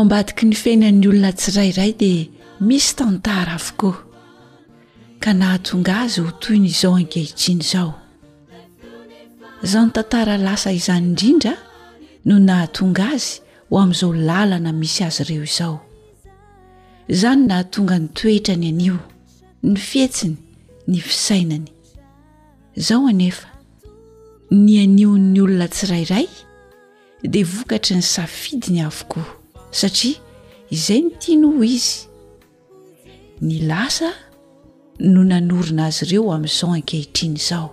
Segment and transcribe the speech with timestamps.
[0.00, 2.26] ambadiky ny feinan'ny olona tsirayray dia
[2.66, 4.09] misy tantara avokoa
[5.20, 7.92] ka nahatonga azy ho toyny izao ankehitriny izao
[9.62, 11.52] izany tantara lasa izany indrindra
[12.24, 15.74] no nahatonga azy ho amin'izao lalana misy azy ireo izao
[17.14, 18.96] izany nahatonga nytoetra ny anio
[19.62, 20.36] ny fietsiny
[20.88, 21.68] ny fisainany
[22.80, 23.46] izao anefa
[24.50, 26.26] ny anion'ny olona tsirairay
[27.32, 29.26] di vokatry ny safidiny avokoa
[29.80, 30.16] satria
[30.74, 32.08] izay ny tiano ho izy
[33.44, 34.08] ny lasa
[35.00, 37.70] no nanorina azy ireo amin'izao ankehitriny zao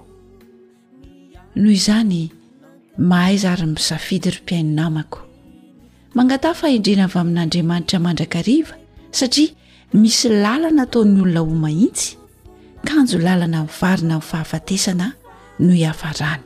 [1.56, 2.22] noho izany
[3.10, 5.20] mahaiza arymizafidy ry mpiainonamako
[6.16, 8.76] mangata faindrena avy amin'andriamanitra mandrakariva
[9.12, 9.52] satria
[9.94, 12.16] misy lalana taony olona ho mahitsy
[12.88, 15.08] kanjo lalana nivarina nifahafatesana
[15.60, 16.46] noo iafarany'h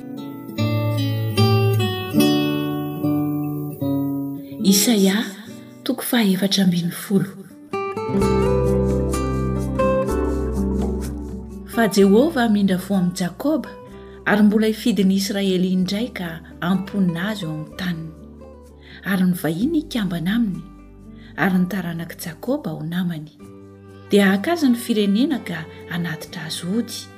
[4.63, 5.25] isaia
[5.83, 7.29] toko fahaefatrambi folo
[11.73, 13.69] fa jehovah mindra vo amin'i jakôba
[14.25, 18.11] ary mbola hifidini israely indray ka amponina aazy eo amin'ny taniny
[19.05, 20.61] ary novahiana hikambana aminy
[21.41, 23.29] ary nytaranak'i jakôba ao namany
[24.11, 27.09] dia akaza ny firenena ka hanatitra azody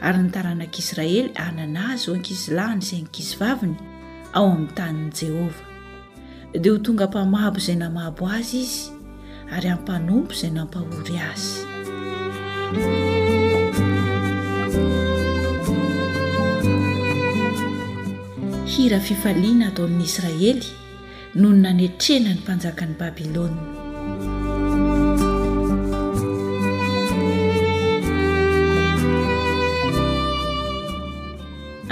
[0.00, 3.76] ary nitaranak'israely anana azy eo ankizi lahiny izay nikizy vaviny
[4.32, 5.67] ao amin'ny tanin' jehova
[6.56, 8.88] dia ho tonga mpamabo izay namabo azy izy
[9.52, 11.60] ary ampanompo izay nampahory azy
[18.72, 20.64] hira fifaliana ataon'ny israely
[21.36, 23.52] nohony nanetrena ny mpanjakan'i babilôa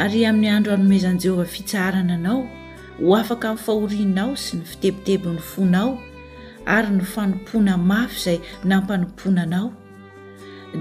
[0.00, 2.40] ary amin'ny andro hanomezani jehovah fitsarana anao
[2.98, 5.90] ho afaka amin'ny fahorinao sy ny fitebidebo n'ny fonao
[6.76, 8.38] ary ny fanompoana mafy izay
[8.70, 9.66] nampanomponanao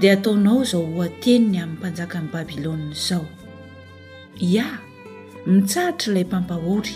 [0.00, 3.24] dia ataonao izao hoateniny amin'ny mpanjaka n'ny babilônna izao
[4.48, 4.66] ia
[5.50, 6.94] mitsaritra ilay mpampahory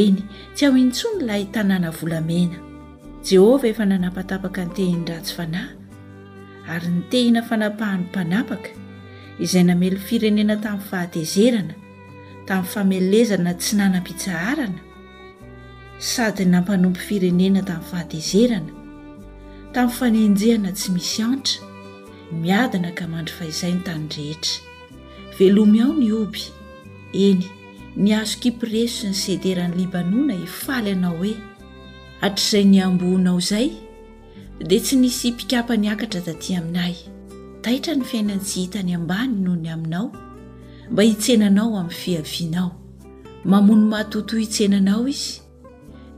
[0.00, 0.18] eny
[0.54, 2.58] tsy ao intsoa nyilay tanàna volamena
[3.28, 5.70] jehovah efa nanapatapaka ny tehiny ratsy fanahy
[6.74, 8.70] ary ny tehina fanapahan'ny mpanapaka
[9.44, 11.74] izay namely firenena tamin'ny fahatezerana
[12.48, 14.80] tamin'ny famelezana tsy nanampitsaharana
[16.10, 18.72] sady nampanompo firenena tamin'ny fahatezerana
[19.74, 21.60] tamin'ny fanenjehana tsy misy antra
[22.42, 24.56] miadina ka mandry fahizainy tany rehetra
[25.36, 26.42] velomy ao ny oby
[27.26, 27.44] eny
[28.02, 31.34] ny azo kipreso sy ny sederany libanoana hifaly e ianao hoe
[32.22, 33.68] hatr'izay ny amboanao izay
[34.68, 36.94] dia tsy nisy mpikapa nyakatra daty aminay
[37.62, 40.06] taitra ny fiainany tsy hitany ambany noho ny aminao
[40.90, 42.70] mba hitsenanao amin'ny fiavianao
[43.44, 45.40] mamony mahtoto hitsenanao izy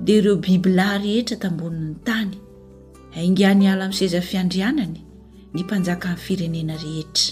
[0.05, 2.37] dia ireo bibila rehetra tamboni'ny tany
[3.17, 4.99] aingany ala minsezafiandrianany
[5.55, 7.31] ny mpanjaka ny firenena rehetra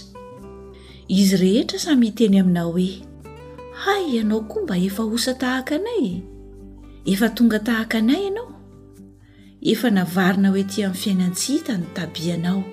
[1.07, 2.89] izy rehetra samy hiteny aminao hoe
[3.83, 6.19] hay ianao koa mba efa osa tahaka anay
[7.05, 8.51] efa tonga tahaka anay ianao
[9.61, 12.63] efa navarina hoety amin'ny fiainantsihta ny tabianao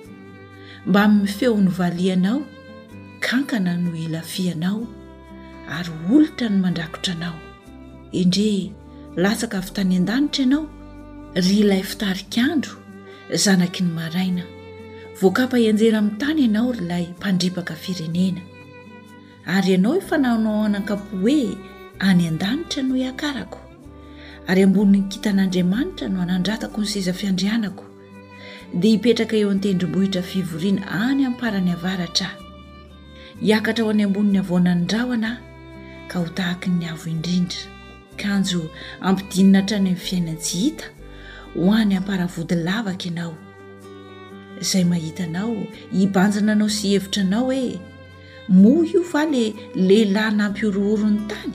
[0.85, 2.41] mba min'ny feony valianao
[3.19, 4.87] kankana no ilafianao
[5.77, 7.39] ary olotra ny mandrakotra anao
[8.21, 8.71] indre
[9.23, 10.65] lasaka vy tany an-danitra ianao
[11.45, 12.73] ry ilay fitarikandro
[13.43, 14.43] zanaky ny maraina
[15.21, 18.41] voakapa ianjera amin'ny tany ianao rylay mpandripaka firenena
[19.55, 21.39] ary ianao ifanaonao anakapo hoe
[22.09, 23.59] any an-danitra no akarako
[24.49, 27.85] ary amboniny kitan'andriamanitra no anandratako ny sezafiandrianako
[28.79, 32.29] dia ipetraka eo antendrimbohitra fivoriana any amparany avaratra
[33.41, 35.35] hiakatra ho any amboniny avaona nydraho anah
[36.09, 37.61] ka ho tahaky ny avo indrindra
[38.21, 38.61] kanjo
[39.09, 40.85] ampidinina hatrany amin'ny fiainantsyhita
[41.57, 43.33] ho an'ny hamparavodilavaka ianao
[44.63, 45.53] izay mahitanao
[45.93, 47.79] hibanjana anao sy hevitra nao hoe
[48.61, 49.43] mohy io fa la
[49.87, 51.53] lehilahy nampiorohorony tany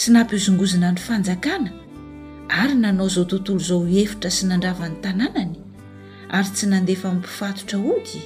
[0.00, 1.70] sy nampihozongozona ny fanjakana
[2.62, 5.54] ary nanao izao tontolo izao hevitra sy nandravan'ny tanànany
[6.36, 8.20] ary tsy nandefa mpifatotra oky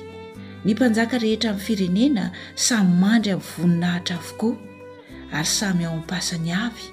[0.66, 2.24] ny mpanjaka rehetra amin'ny firenena
[2.66, 4.56] samy mandry ami'y voninahitra avokoa
[5.36, 6.86] ary samy ao am'mpasany avy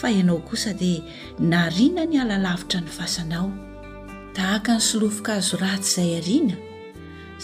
[0.00, 1.02] fa ianao kosa dia
[1.52, 3.48] narina ny alalavitra ny fasanao
[4.36, 6.56] tahaka ny solofoka azo ratsy izay ariana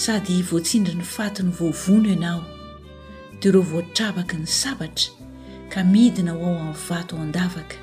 [0.05, 2.43] sady voatsindry ny faty ny voavono ianao
[3.41, 5.11] dia reo votravaky ny sabatra
[5.73, 7.77] ka midina ho ao amin'ny vato ao andavaka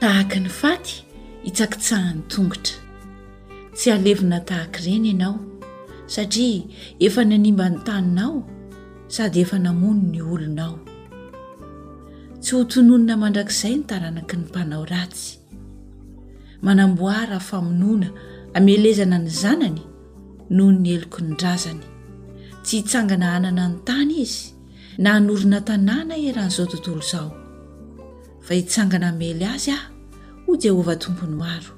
[0.00, 0.94] tahaka ny faty
[1.44, 2.76] hitsakitsahany tongotra
[3.74, 5.57] tsy alevina tahaka ireny ianao
[6.12, 6.60] satria
[7.06, 8.34] efa nanimba ny taninao
[9.14, 10.74] sady efa namono ny olonao
[12.42, 15.28] tsy hotononina mandrakizay ny taranaky ny mpanao ratsy
[16.66, 18.08] manamboara famonoana
[18.58, 19.82] amelezana ny zanany
[20.56, 21.84] noho ny eloko ny razany
[22.64, 24.44] tsy hitsangana hanana ny tany izy
[25.02, 27.28] na hanorina tanàna eran'izao tontolo izao
[28.46, 29.86] fa hitsangana mely azy aho
[30.44, 31.72] ho jehovah tompony maro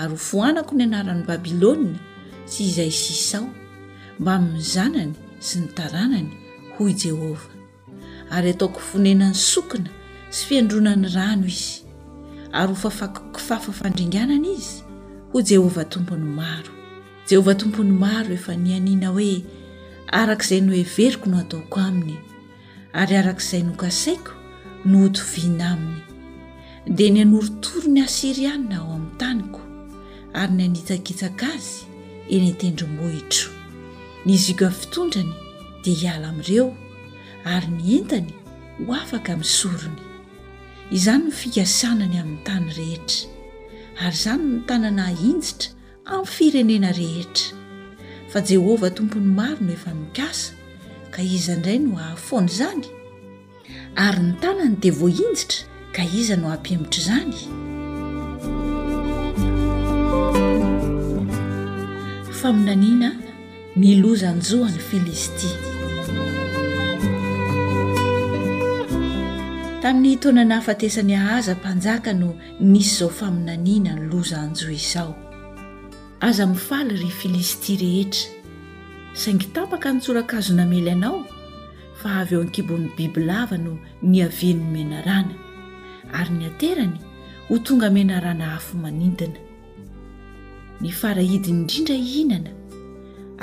[0.00, 2.07] ary ho foanako ny anaran'ny babilônia
[2.50, 3.48] tsy izay sisa ao
[4.20, 5.14] mbamin'ny zanany
[5.46, 6.30] sy ny taranany
[6.78, 7.46] hoy jehovah
[8.34, 9.90] ary ataoko fonenany sokina
[10.34, 11.78] sy fiandrona ny rano izy
[12.58, 14.78] ary ho fafakokifafafandringanana izy
[15.32, 16.72] ho jehovah tompony maro
[17.28, 19.36] jehovah tompony maro efa nyanina hoe
[20.20, 22.16] arak'izay noheveriko no ataoko aminy
[23.00, 24.32] ary arak'izay nokasaiko
[24.90, 26.02] nohotovina aminy
[26.96, 29.60] dia ny anorotory ny asirianina ao amin'ny tanyko
[30.40, 31.82] ary ny anitsakitsaka azy
[32.30, 33.50] enetendromohitro
[34.26, 35.32] nizik a fitondrany
[35.84, 36.66] dia hiala amin'ireo
[37.54, 38.32] ary nientany
[38.86, 40.02] ho afaka misorony
[40.96, 43.28] izany no fikasanany amin'ny tany rehetra
[44.04, 45.70] ary izany ny tanana injitra
[46.14, 47.54] amin'ny firenena rehetra
[48.32, 50.52] fa jehovah tompon'ny maro no efa mikasa
[51.14, 52.84] ka iza ndray no hahafoana izany
[54.06, 55.60] ary ny tanany dia voainjitra
[55.96, 57.38] ka iza no hampiemotr' izany
[62.38, 63.16] faminanina
[63.82, 65.48] ny lozanjoany filisty
[69.82, 72.28] tamin'ny hitaona nahafatesany ahaza mpanjaka no
[72.72, 75.10] nisy izao faminaniana ny lozaanjoa izao
[76.28, 78.30] aza mifaly ry filisty rehetra
[79.20, 81.20] saingitapaka nytsoraka azonamely anao
[82.00, 83.72] fa avy eo ankibon'ny bibilava no
[84.10, 85.34] ny avenny menarana
[86.18, 86.96] ary ny aterany
[87.48, 89.38] ho tonga amenarana hafo manindina
[90.80, 92.52] ny farahidiny indrindra ihinana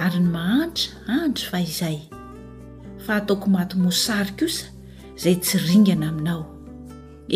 [0.04, 1.98] ary ny mahandra andry fa izay
[3.06, 4.66] fa ataoko maty mosary kosa
[5.18, 6.42] izay tsy ringana aminao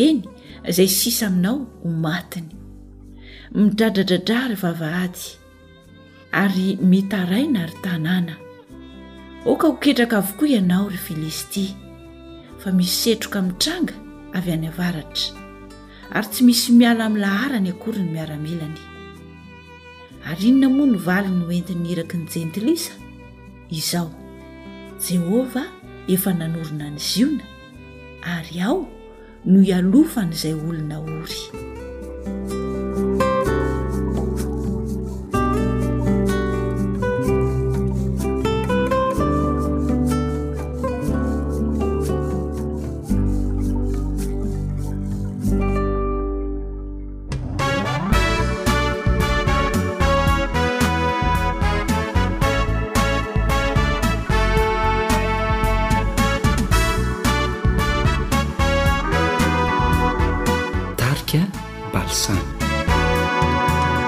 [0.07, 0.22] eny
[0.69, 2.51] izay sisa aminao ho matiny
[3.56, 5.24] midradradradra ry vavahady
[6.44, 8.34] ary mitaraina ary tanàna
[9.51, 11.63] oka hoketraka avokoa ianao ry filisty
[12.63, 13.96] fa misy setroka mi'tranga
[14.38, 15.28] avy any avaratra
[16.16, 18.81] ary tsy misy miala miny laharany akory ny miaramilany
[20.29, 22.91] ary inona moa nyvaly ny oentiny iraky ny jentilisa
[23.79, 24.12] izaho
[25.05, 25.63] jehova
[26.15, 27.45] efa nanorona ny ziona
[28.36, 28.79] ary ao
[29.50, 31.41] no ialofan'izay olona ory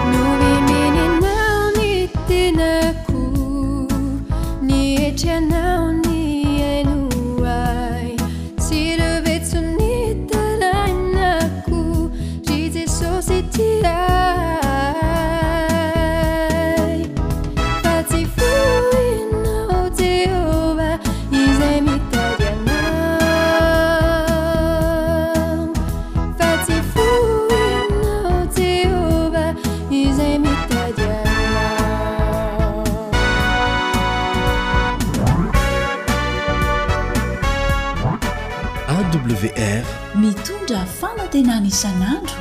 [0.10, 0.60] نني
[41.51, 42.40] anisan'andro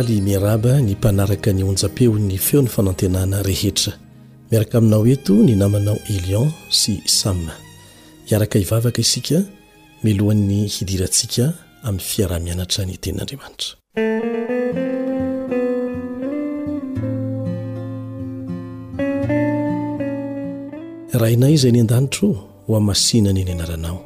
[0.00, 3.92] l miaraba ny mpanaraka ny onjapeony feony fanantenana rehetra
[4.50, 7.48] miaraka aminao ento ny namanao elion sy same
[8.26, 9.38] hiaraka ivavaka isika
[10.04, 11.44] melohan'ny hidirantsika
[11.86, 13.74] amin'ny fiarah-mianatra ny tenin'andriamanitra
[21.20, 22.28] raha inay izay ny an-danitro
[22.66, 23.98] ho a masinany ny anaranao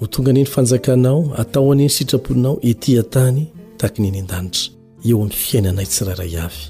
[0.00, 3.42] ho tonga ani ny fanjakanao atao aneeny sitraponinao etia tany
[3.80, 6.60] taknyeny an-danitra eo amin'ny fiainanay tsiraray avy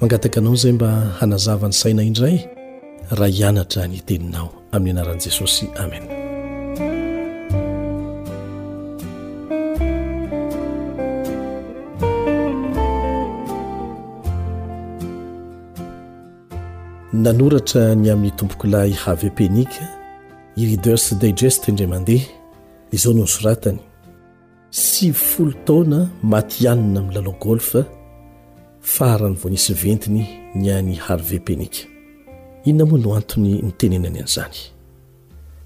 [0.00, 2.36] mangataka anao zay mba hanazava ny saina indray
[3.18, 6.04] raha hianatra nyteninao amin'ny anaran'i jesosy amen
[17.24, 19.82] nanoratra ny amin'ny tompokolay havy penike
[20.56, 22.28] i liadersy digeste indramandeha
[22.94, 23.80] izao noho ny soratany
[24.72, 25.98] sy folo taona
[26.32, 27.68] matyanina amin'nylala golf
[28.94, 30.20] farany voanisy ventiny
[30.54, 31.80] ny any harv penika
[32.64, 34.58] inona moa no antony nytenenany an'zany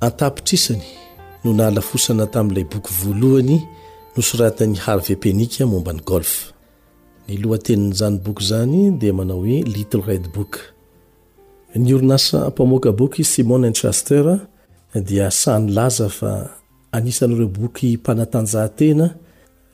[0.06, 0.86] antapitrisany
[1.42, 3.56] no nalafosana tamin'ilay boky voalohany
[4.16, 6.30] nosoratany harv penika mombany golf
[7.26, 10.52] ny lohateninyzany boky zany dia manao hoe little red book
[11.74, 14.24] ny orinasa mpamoka boky simon anchaster
[15.08, 16.32] dia sahany laza fa
[16.92, 19.14] anisanyireo boky mpanatanjahantena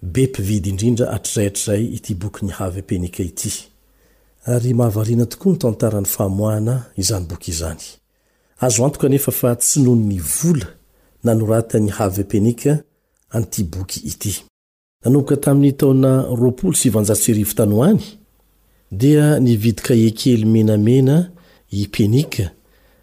[0.02, 3.52] be pividy indrindra atrirayatrray ity boky ny havypenika ity
[4.52, 7.80] ary mahavarina tokoa ny tantarany fahamoana izany boky izany
[8.60, 10.66] azo aoka nefa fa tsy no ny vola
[11.24, 12.82] nanoratany havpenika
[13.36, 13.92] anbk
[18.94, 21.30] d nividika ekely menamena
[21.72, 22.44] ienika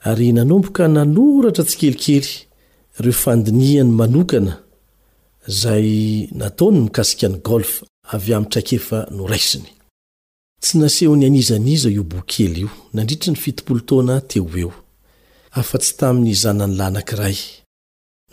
[0.06, 2.49] naomok naoatra tsy kelikely
[3.00, 4.58] reo fandiniany manokana
[5.48, 8.80] zay nataony mikasikany golf av mtraike
[9.12, 9.70] noraisiny
[10.62, 14.72] tsy naseho ny anizaniza io bokely io nandritra ny 7taona teo eo
[15.52, 17.38] afa-tsy tamin'ny zanany lahy anankiray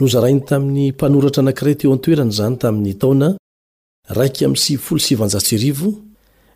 [0.00, 3.28] nozarainy tami'ny mpanoratra anakiray teo atoerany zany ta'y taona
[4.08, 4.54] ram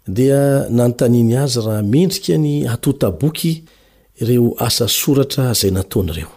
[0.08, 0.40] dia
[0.76, 3.52] nanontaniny azy raha mendrika ny atotaboky
[4.20, 6.30] ireo asa soratra zay nataony ireo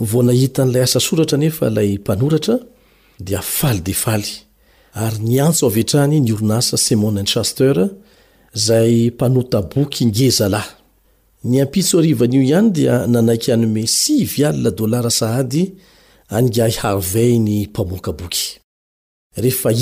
[0.00, 2.58] vonahitanylay asa soratra nefa lay mpanoratra
[3.20, 4.28] dia faly defaly
[4.94, 7.76] ary nianso avtrany niornasa simonan chaster
[8.54, 10.70] zay mpanotaboky ngezalahy
[12.20, 15.72] oanio ihay dia nanaky anome siviala dolara saady
[16.28, 18.60] angay harveyny mpamoaka boky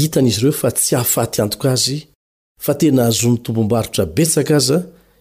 [0.00, 1.98] hitany izy iro fa tsy ahafaty antok azy
[2.64, 4.76] fa tena hazobeka aza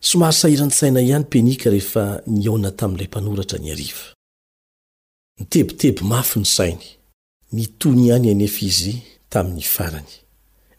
[0.01, 3.87] somary sahirantsaina ihany penika rehfa niona tamilay panoratra niari
[5.39, 6.85] nitebiteby mafy ny sainy
[7.51, 10.11] nitony any anefa izy taminy farany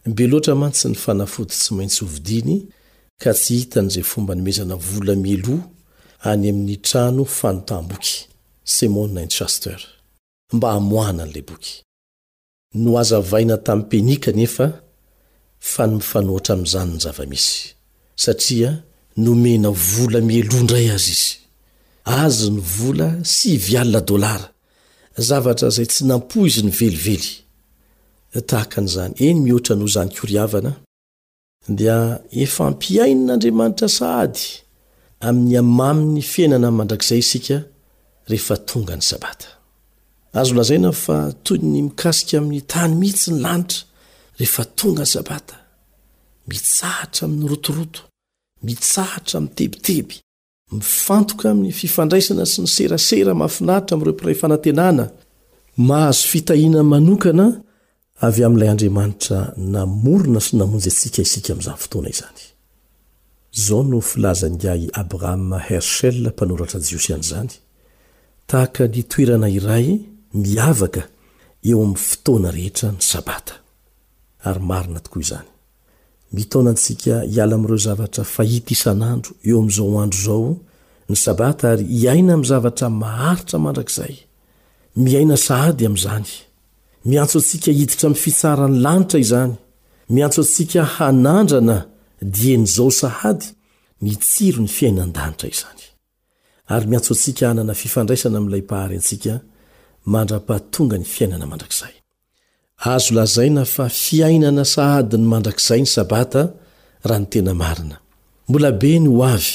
[0.05, 2.67] mbe loatra mantsy ni fanafoty tsy maintsy ovidiny
[3.23, 5.55] ka tsy hitany zay fomba nimezana vola mielo
[6.29, 8.13] any ami'nytrano fanotahmboky
[8.63, 9.79] semnain haster
[10.53, 11.71] mba amoanany la boky
[12.85, 14.88] noazavaina tam penika nefa
[15.59, 17.75] fa ny mifanoatra amin'izany ny zavamisy
[18.15, 18.71] satria
[19.25, 21.33] nomena vola mieloaindray azy izy
[22.03, 24.47] azy ny vola sy vialina dolara
[25.29, 27.43] zavatra izay tsy nampo izy ny velively
[28.49, 30.71] tahaka n'izany eny mihoatra no zany koriavana
[31.79, 31.97] dia
[32.43, 34.41] efa mpiainn'andriamanitra sahady
[35.27, 37.57] amin'ny amaminy fiainana mandrakzay isika
[38.31, 39.47] rehefa tonga ny sabata
[40.33, 43.88] azo lazai na fa toy ny mikasika amin'ny tany mihitsy ny lanitra
[44.39, 45.55] rehefa tonga ny sabata
[46.51, 48.01] mitsahatra amin'ny rotoroto
[48.67, 50.15] mitsahatra amiy tebiteby
[50.71, 55.05] mifantoka amin'ny fifandraisana sy ny serasera mahafinaritra amiireo piray fanantenana
[55.89, 57.47] mahazo fitahina manokana
[58.27, 59.39] avy amin'ilay andriamanitra
[59.75, 62.41] namorona sy namonjy atsika isika ami'izany fotoana izany
[63.57, 67.51] izao no filazangai abrahama hershela mpanoratra jiosy anyizany
[68.49, 69.87] tahaka nytoerana iray
[70.43, 71.01] miavaka
[71.69, 73.55] eo amin'ny fotoana rehetra ny sabata
[74.47, 75.47] ary marina tokoa izany
[76.35, 80.51] mitaonantsika hiala amireo zavatra fahit isan'andro eo amin'izao andro zao
[81.09, 84.13] ny sabata ary iaina ami zavatra maharitra mandrakzay
[85.03, 86.29] miaina sahady am'zany
[87.09, 89.53] miantso atsika iditra m fitsaran'ny lanitra izany
[90.15, 91.77] miatso atsika hanandrana
[92.37, 93.47] dia n'zao sahady
[94.05, 95.81] mitsiro ny fiainan-danitra izany
[96.73, 99.33] ary miantso antsika anana fifandraisana ami'ilay pahary antsika
[100.13, 101.95] mandra-pahtonga ny fiainana mandrakizay
[102.79, 106.41] azo lazaina fa fiainana sahadiny mandrakzay ny sabata
[107.09, 107.95] raha ny tena marina
[108.49, 109.53] mbolabe ny oavy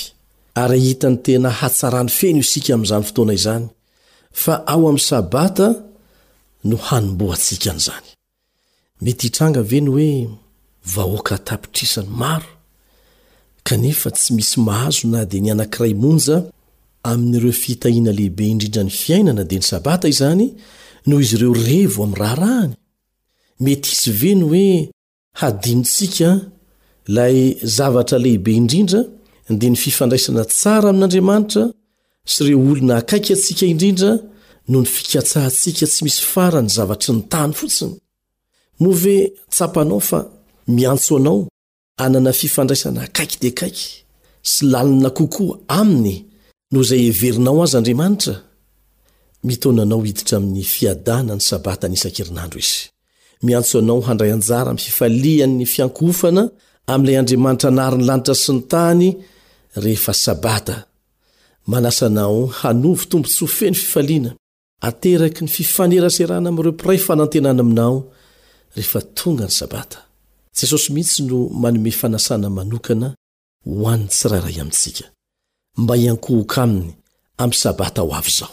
[0.62, 3.66] ary hitany tena hatsarany feno isika ami'zany fotoana izany
[4.42, 5.66] fa ao ami' sabata
[6.68, 10.10] no hanombo atsika n'zanymetitnga ey oe
[10.94, 16.18] hoaka tapitrsany marefa tsy misy mahazo na di nanankiray mon
[17.10, 20.44] amn''ireo fitahina lehibe indrindra ny fiainana da ny sabata izany
[21.06, 22.74] noho izy ireo revoamy rahrahany
[23.60, 24.68] mety isy veny oe
[25.40, 26.30] hadinontsika
[27.14, 27.38] lai
[27.76, 29.00] zavatra lehibe indrindra
[29.52, 31.62] ndi ny fifandraisana tsara amin'andriamanitra
[32.32, 34.10] sy ireo olona akaiky atsika indrindra
[34.72, 37.94] nony fikatsahantsika tsy misy farany zavatry ny tany fotsiny
[38.82, 39.14] move
[39.54, 40.18] tsapanao fa
[40.76, 41.38] miantso anao
[42.04, 43.86] anana fifandraisana akaiky di kaiky
[44.52, 46.14] sy lalana kokoa aminy
[46.72, 52.64] noh zay heverinao aza andriamanitraitoaaoidiraamny fiadanany sabataiaeri
[53.44, 56.42] miantso anao handray anjara my fifalianny fiankofana
[56.86, 59.10] amy la andriamanitra anariny lanitra sy ny tany
[59.82, 60.76] rehefa sabata
[61.66, 64.30] manasa anao hanovo tompo tsy ho feny fifaliana
[64.88, 67.98] ateraky ny fifaneraserana amyreo pray fanantenana aminao
[68.76, 69.98] rehefa tonga ny sabata
[70.60, 73.08] jesosy mintsy no manome fanasana manokana
[73.66, 75.06] hoaniny tsiraray amintsika
[75.82, 76.90] mba hiankohoka aminy
[77.42, 78.52] amy sabata ho avy zao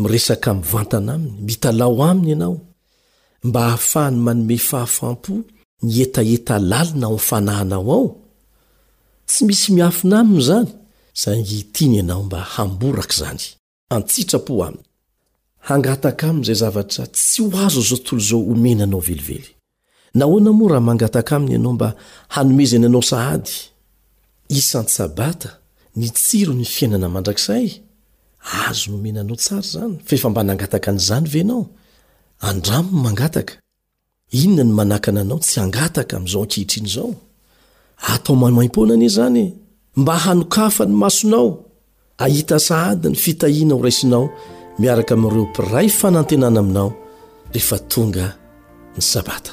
[0.00, 2.56] miresaka mi'vantana aminy mitalao aminy ianao
[3.48, 5.32] mba hahafahany manome fahafampo
[5.82, 8.08] nietaeta lalina ao fanahnao ao
[9.26, 10.70] tsy misy miafina amino zany
[11.20, 13.42] say tiny ianao mba hamboraka zany
[13.94, 14.82] antsitrapo aminy
[15.66, 19.44] hangataka amin' zay zavatra tsy ho azo zao ttolo zao omenaanao velively
[20.16, 21.88] nahoana moa raha mangataka aminy ianao mba
[22.34, 23.52] hanomezany anao sahady
[24.58, 25.50] isanty sabata
[25.98, 27.68] ni tsiro ny fiainana mandrakisay
[28.68, 31.64] azo nomena anao tsara zany fa efa mba nangataka an'izany venao
[32.48, 33.54] andramony mangataka
[34.42, 37.10] inona ny manakana anao tsy angataka amin'izao ankihitrian' izao
[38.14, 39.44] atao mahmaim-pona ani zany
[40.00, 41.48] mba hanokafa ny masonao
[42.24, 44.24] ahita saadiny fitahiana ho raisinao
[44.78, 46.90] miaraka amireo mpiray fanantenana aminao
[47.52, 48.26] rehefa tonga
[48.96, 49.52] ny sabata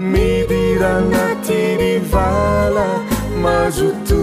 [0.00, 2.86] mi dira natirivala
[3.42, 4.22] mazu tu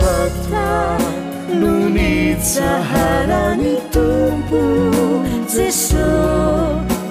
[0.00, 0.72] bata
[1.52, 4.62] lunicaharani tupu
[5.46, 6.10] ceso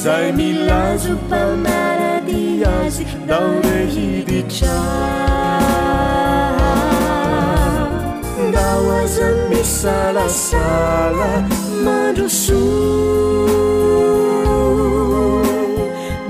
[0.02, 4.78] zai milazu pamaradiai daure hidica
[8.54, 8.78] daa
[9.50, 11.30] mi sala sala
[11.84, 12.62] madusu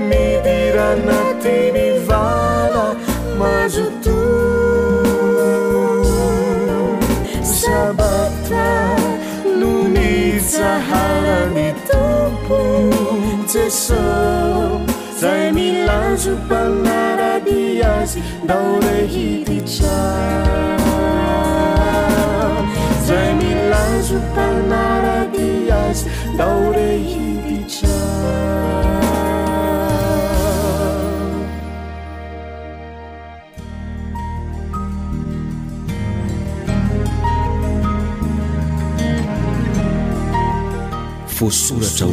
[0.09, 2.85] midiranatini vala
[3.39, 4.19] mazutu
[7.59, 8.69] sbatra
[9.59, 11.67] nunizahaane
[13.47, 13.93] ces
[15.55, 18.11] milाsुpaaradiयs
[18.49, 19.77] daurehidic
[23.39, 25.99] milाsुpaaradiयas
[26.39, 27.71] daurehidic
[41.39, 42.11] voasoratra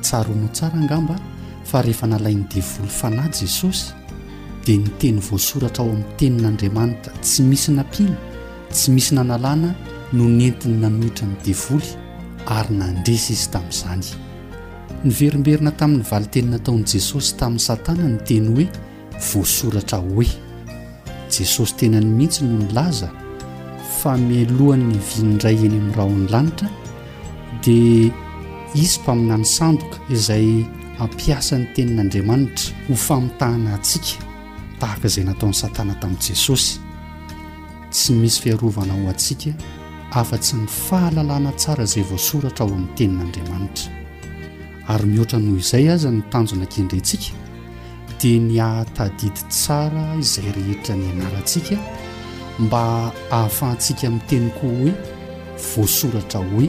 [0.01, 1.15] tsaro no tsara angamba
[1.69, 4.04] fa rehefa nalain'ny deivolo fanahy jesosy
[4.65, 8.17] dia niteny voasoratra ao amin'ny tenin'andriamanitra tsy misy nampina
[8.73, 9.75] tsy misy nanalàna
[10.13, 11.89] no ny entiny nanohitra ni devoly
[12.58, 14.08] ary nandresa izy tamin'izany
[15.06, 18.65] nyverimberina tamin'ny valiteny nataon' jesosy tamin'ny satana ny teny hoe
[19.32, 20.28] voasoratra hoe
[21.36, 23.10] jesosy tena ny mihitsy no nylaza
[24.01, 26.69] famelohany vinndray eny amin'ny raha ony lanitra
[27.63, 28.13] dia
[28.84, 30.47] isy mpaminany sandoka izay
[30.99, 34.24] ampiasany tenin'andriamanitra ho famotahana antsika
[34.86, 36.78] ahaka izay nataony satana tamin'i jesosy
[37.91, 39.52] tsy misy fiarovana ho antsika
[40.19, 43.88] afa-tsy ny fahalalàna tsara izay voasoratra aho amin'ny tenin'andriamanitra
[44.93, 47.32] ary mihoatra noho izay aza ny tanjona nkendrentsika
[48.19, 51.76] dia ny ahatadidy tsara izay rehetra ny anarantsika
[52.63, 52.82] mba
[53.34, 54.93] hahafahantsika amin'ny teny ko hoe
[55.71, 56.67] voasoratra hoe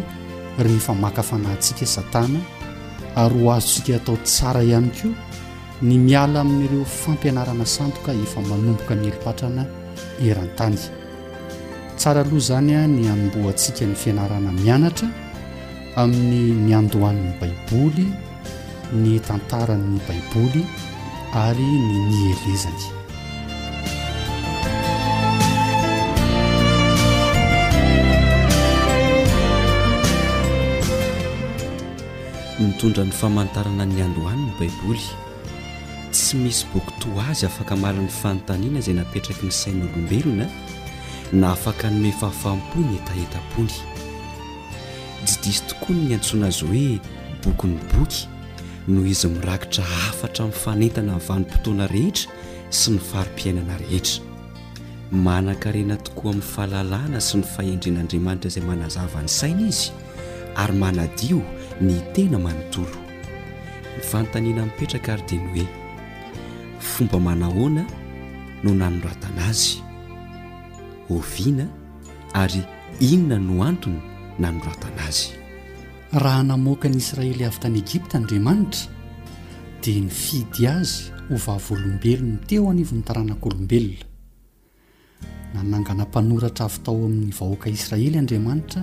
[0.65, 2.41] rehefa makafanahyntsika satana
[3.23, 5.13] ary ho azontsika atao tsara ihany koa
[5.83, 9.65] ny miala amin'n'ireo fampianarana sandoka efa manomboka nyelohatrana
[10.25, 10.77] eran-tany
[12.01, 15.09] tsara aloha zany a ny anmboantsika ny fianarana mianatra
[16.01, 18.09] amin'ny myandohann'ny baiboly
[19.05, 20.65] ny tantaran'ny baiboly
[21.45, 22.85] ary ny nielezany
[32.65, 35.05] nytondra ny famantarana ny andohaniny baiboly
[36.27, 40.47] sy misy boky toa azy afaka malan'ny fanontaniana izay napetraka ny sain'n'olombelona
[41.39, 43.75] na afaka nomefafampo ny etaheta-pony
[45.27, 46.89] jidisy tokoa ny antsona azy hoe
[47.45, 48.27] bokyny boky
[48.91, 52.35] noho izy mirakitra hafatra min'ny fanentana yvanim-potoana rehetra
[52.81, 54.21] sy ny farim-piainana rehetra
[55.29, 59.87] manankarena tokoa amin'ny fahalalàna sy ny fahendrin'andriamanitra izay manazavany saina izy
[60.63, 61.39] ary manadio
[61.87, 62.99] ny tena manontolo
[63.97, 65.69] ny fanotanina mipetraka ary diany hoe
[66.93, 67.83] fomba manahoana
[68.65, 69.73] no nanonratana azy
[71.15, 71.67] oviana
[72.43, 72.63] ary
[73.09, 73.99] inona no antony
[74.43, 75.27] nanonratana azy
[76.25, 78.85] raha namoaka ny israely avy tany egipta andriamanitra
[79.83, 80.95] dia ny fidy azy
[81.29, 84.05] ho vavolombelona teo anivy nytaranak'olombelona
[85.55, 88.81] nanangana mpanoratra avy tao amin'ny vahoaka israely andriamanitra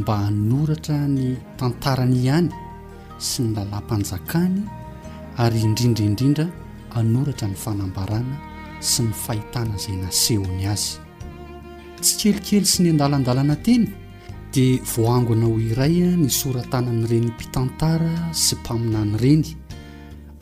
[0.00, 1.24] mba hanoratra ny
[1.60, 2.48] tantarany ihany
[3.28, 4.58] sy ny lalay mpanjakany
[5.44, 6.46] ary indrindraindrindra
[6.98, 8.36] anoratra ny fanambarana
[8.80, 10.98] sy ny fahitana izay nasehony azy
[12.00, 13.86] tsy kelikely sy ny andalandalana teny
[14.54, 19.46] dia voaangona o iray a ny soratana ny ireny mpitantara sy mpaminany ireny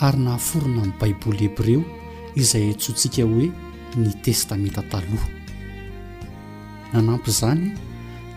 [0.05, 1.83] ary nahaforona ny baiboly heb reo
[2.35, 3.49] izay atsontsika hoe
[3.99, 5.29] ny testameta taloha
[6.93, 7.73] nanampy izany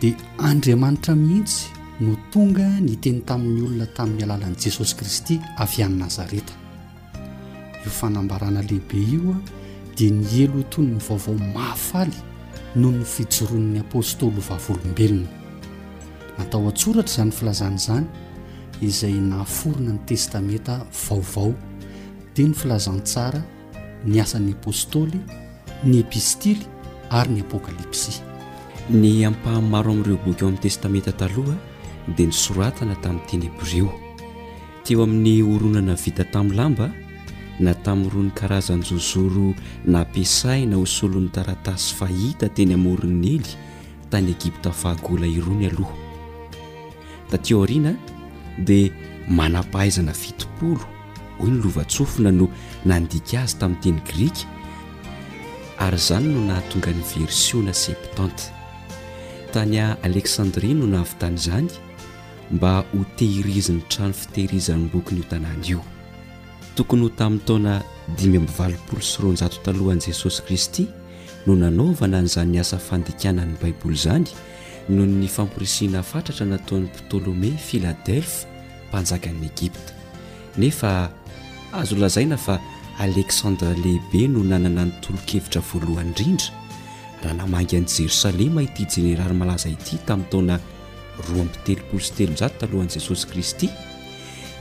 [0.01, 1.65] dia andriamanitra mihiitsy
[2.01, 6.60] no tonga ny teny tamin'ny olona tamin'ny alalan'i jesosy kristy avy any nazareta
[7.85, 12.15] ry fanambarana lehibe io a dia nyelo otony ny vaovao mahafaly
[12.75, 15.27] no ny fijoroan'ny apôstoly hovavolombelona
[16.37, 18.05] natao atsoratra izany filazana izany
[18.81, 21.53] izay nahaforona ny testameta vaovao
[22.35, 23.41] dia ny filazantsara
[24.05, 25.19] ny asany apôstoly
[25.83, 26.65] ny ebistily
[27.09, 28.21] ary ny apokalipsya
[28.89, 31.55] ny ampahamaro amin'ireo boke eo min'ny testameta taloha
[32.15, 33.89] dia ny soratana tamin'ny teny breo
[34.85, 36.91] teo amin'ny oronana vita tamin'ny lamba
[37.59, 39.51] na tamin'ny roa ny karazany jozoro
[39.85, 43.43] nampiasaina hosolon'ny taratasy fahita teny amorinely
[44.11, 45.95] tany egipta fahagola iroany aloha
[47.31, 47.93] ta tio riana
[48.67, 48.91] dia
[49.27, 50.85] manapahaizana fitopolo
[51.39, 52.47] hoy ny lovatsofina no
[52.87, 54.45] nandik azy tamin'ny teny grika
[55.83, 58.47] ary izany no nahatonga ny versiona septante
[59.53, 61.69] tanya aleksandri no naavy tany izany
[62.51, 65.81] mba hotehiriziny trano fitehirizanybokiny io tanàny io
[66.75, 67.73] tokony ho tamin'ny taona
[68.17, 70.85] dimymvalpolos ironjato talohan'n'i jesosy kristy
[71.45, 74.27] no nanaovana n'iza ny asa fandikanany baiboly izany
[74.89, 78.47] noho ny famporisiana fatratra nataon'ny ptolome filadelfa
[78.89, 79.93] mpanjaka ny egipta
[80.57, 80.91] nefa
[81.73, 82.55] azo lazaina fa
[82.99, 86.55] aleksandra lehibe no nanana ny tolo-kevitra voalohany indrindra
[87.23, 90.55] raha namangy an'i jerosalema ity jenerary malaza ity tamin'ny taona
[91.29, 93.67] roa ambitelopolostelonjato talohan'i jesosy kristy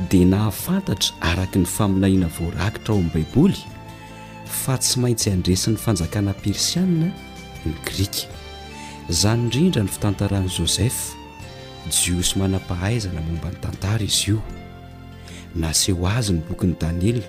[0.09, 3.59] dia nahafantatra araka ny faminahiana voarakitra ao amin'n baiboly
[4.49, 7.09] fa tsy maintsy andresin'ny fanjakana persianna
[7.67, 8.25] ny grika
[9.13, 11.17] izany indrindra ny fitantaranii josefa
[11.91, 14.39] jiosy manam-pahaizana momba ny tantara izy io
[15.57, 17.27] naseho azy ny bokin'i daniela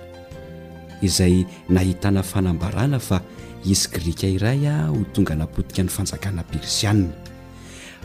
[1.02, 3.20] izay nahitana fanambarana fa
[3.64, 7.12] isy grika iray a ho tonga napotika ny fanjakana persiana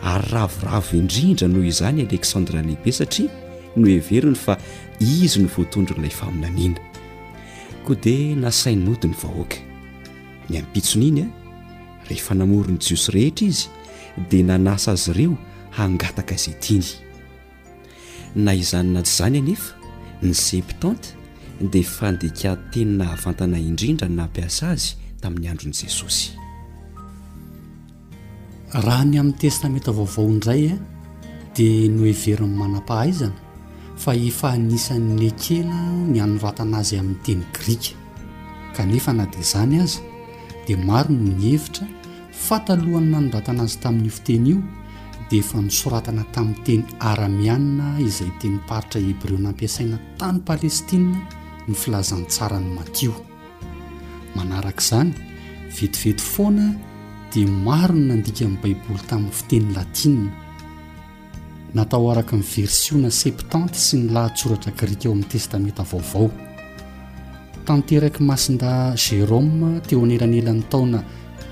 [0.04, 3.47] ary ravoravo indrindra noho izany aleksandra lehibe satria
[3.78, 4.58] no heveriny fa
[5.00, 6.82] izy ny voatondro n'ilay faminaniana
[7.86, 9.60] koa dia nasainodiny vahoaka
[10.50, 11.34] ny ampitsona iny a e,
[12.10, 13.68] rehefa namoro ny jiosy rehetra izy
[14.30, 15.34] dia nanasa azy ireo
[15.78, 16.90] hangataka izay tiny
[18.46, 19.70] na izanina tsy izany anefa
[20.26, 21.08] ny septante
[21.74, 24.90] dia fandekantenina havantana indrindra ny nampiasa azy
[25.22, 26.26] tamin'ny andron'i jesosy
[28.86, 30.80] raha ny amin'ny tesina meta vaovaoindray a e,
[31.58, 33.46] dia no heveriny manam-pahaizana
[34.04, 35.80] fa efa anisanynekena
[36.14, 37.96] ny anoratana azy amin'nyteny grika
[38.78, 40.02] kanefa na dia zany aza
[40.70, 41.86] dia maro ny nyhevitra
[42.46, 44.60] fatalohany nanoratana azy tamin'ny ofoteny io
[45.34, 51.00] dia efa nisoratana tamin'ny teny aramianna izay teny paritra hebreo nampiasaina tany palestia
[51.68, 53.14] ny filazantsara ny matio
[54.38, 55.10] manaraka izany
[55.78, 56.68] vetivety foana
[57.34, 60.47] dia maro no nandika n'ny baiboly tamin'ny fiteny latina
[61.74, 66.30] natao araka ny versiona septante sy ny lahatsoratra grike eo amin'ny testamenta vaovao
[67.68, 71.04] tanteraky masinda gérôm teo anelanelany taona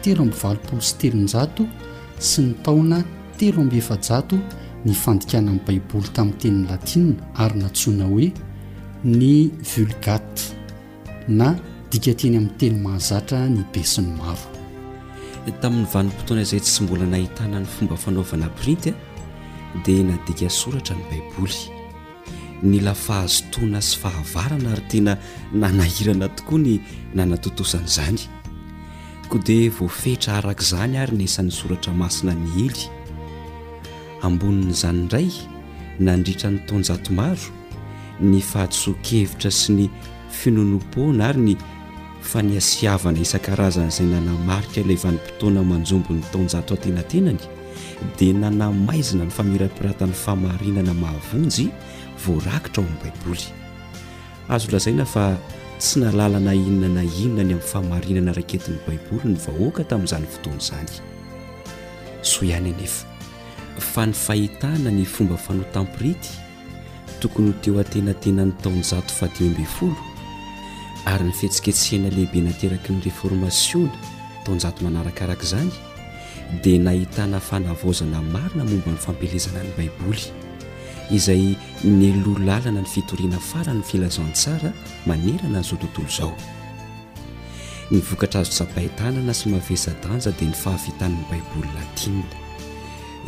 [0.03, 1.65] telo amby valopolo sy telonjato
[2.19, 3.01] sy ny taona
[3.39, 4.39] telo amby efajato
[4.85, 8.29] ny fandikana ain'ny baiboly tamin'ny tenin'ny latia arina tsoina hoe
[9.03, 9.33] ny
[9.73, 10.55] vulgate
[11.27, 11.55] na
[11.91, 14.47] dika teny amin'ny teny mahazatra ny besin'ny maro
[15.61, 18.93] tamin'nyvanipotoana zay tsy sy mbola nahitanany fombafanaovana prity
[19.83, 21.59] dia nadika soratra ny baiboly
[22.69, 25.13] nylafahazotoana sy fahavarana ary tena
[25.61, 26.73] nanahirana tokoa ny
[27.17, 28.19] nanatotosana izany
[29.29, 32.81] ko dia voafetra araka izany ary nasan'ny soratra masina ny hely
[34.27, 35.29] ambonin'izany iray
[35.99, 37.47] nandritra ny taonjatomaro
[38.29, 39.85] ny fahatsoa-kevitra sy ny
[40.39, 41.55] finonom-poana ary ny
[42.31, 47.43] faniasiavana isan-karazana izay nanamarika layvanympotoana manjombon'ny tonjato a-tenantenany
[48.17, 51.65] dia nanamaizina ny famerapirata ny faamarinana mahavonjy
[52.25, 53.45] voarakitra ao amin'ny baiboly
[54.55, 55.25] azo lazaina fa
[55.79, 60.91] tsy nalala na inona na inona ny amin'ny fahamarinana raketin'ny baiboly ny vahoaka tamin'izany fotoanaizany
[62.31, 63.05] soa ihany anefa
[63.91, 66.29] fa ny fahitana ny fomba fanotampirity
[67.19, 69.97] tokony ho teo atenatena ny taonjato fadiambe folo
[71.05, 73.97] ary nyfiehtsiketsena lehibe nateraky ny reformasiona
[74.45, 75.73] taonjato manarakaraka izany
[76.63, 80.25] dia nahitana fanavozana marina momba ny fampelezana ny baiboly
[81.11, 84.71] izay nylo lalana ny fitoriana farany ny filazantsara
[85.05, 86.35] manerana azao tontolo izao
[87.91, 92.23] ny vokatra azo tsapahitanana sy mavesadanja dia ny fahavitany baiboly latinna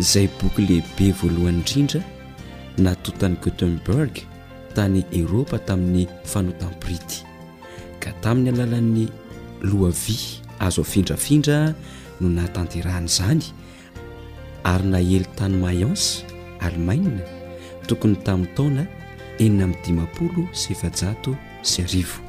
[0.02, 2.02] izay boky lehibe voalohany indrindra
[2.84, 4.14] natotan'ni gotemburg
[4.76, 7.18] tany eropa tamin'ny fanotambrity
[8.02, 9.06] ka tamin'ny alalan'ny
[9.72, 10.18] loavi
[10.66, 11.58] azo afindrafindra
[12.20, 13.42] no nahatanterahna izany
[14.64, 16.24] ary nahely tany malence
[16.60, 17.22] alemaina
[17.88, 18.84] tokony tamin'ny taona
[19.40, 22.20] enina aminy dimapolo sefajato sy arivo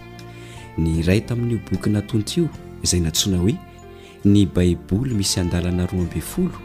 [0.79, 2.49] ny ray tamin'n'io boky natontoio
[2.85, 3.55] izay nantsoina hoe
[4.25, 6.57] ny baiboly misy andalana roa ambfolo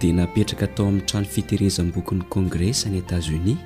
[0.00, 3.56] dia napetraka atao amin'ny trano fitehirezanny bokin'ny congres ny etazonia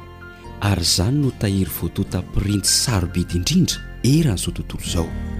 [0.71, 3.77] ary izany no tahiry voatota printy sarobidy indrindra
[4.14, 5.39] eran'izao tontolo zao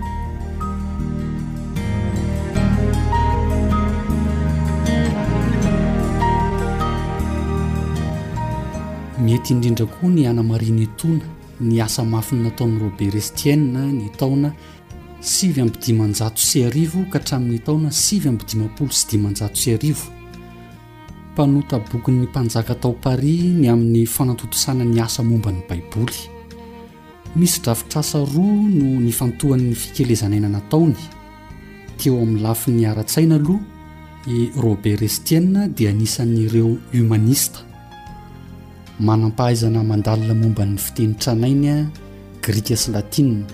[9.20, 11.24] mety indrindra koa ny anamariny tona
[11.61, 14.50] ny asa mafiny nataon'ny roberestie ny taona
[15.20, 18.12] sivyidija sy arivo ka hatramin'ny taona s
[19.52, 20.11] s
[21.30, 26.18] mpanotaboky'ny mpanjaka tao pari ny amin'ny fanatotosana ny asa momban'ny baiboly
[27.37, 30.96] misy drafitra sa roa no ny fantohan'ny fikelezanaina nataony
[31.98, 37.62] teo amin'ny lafin'ny ara-tsaina alohai roberestien di anisan'nyireo homanista
[39.00, 41.74] manampahaizana mandalina mombany fiteny tranainya
[42.44, 43.44] grika sy latina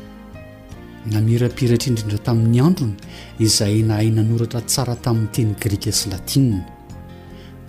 [1.13, 2.95] namirapiratra indrindra tamin'ny androny
[3.39, 6.59] izay na hay nanoratra tsara tamin'nyteny grik slatina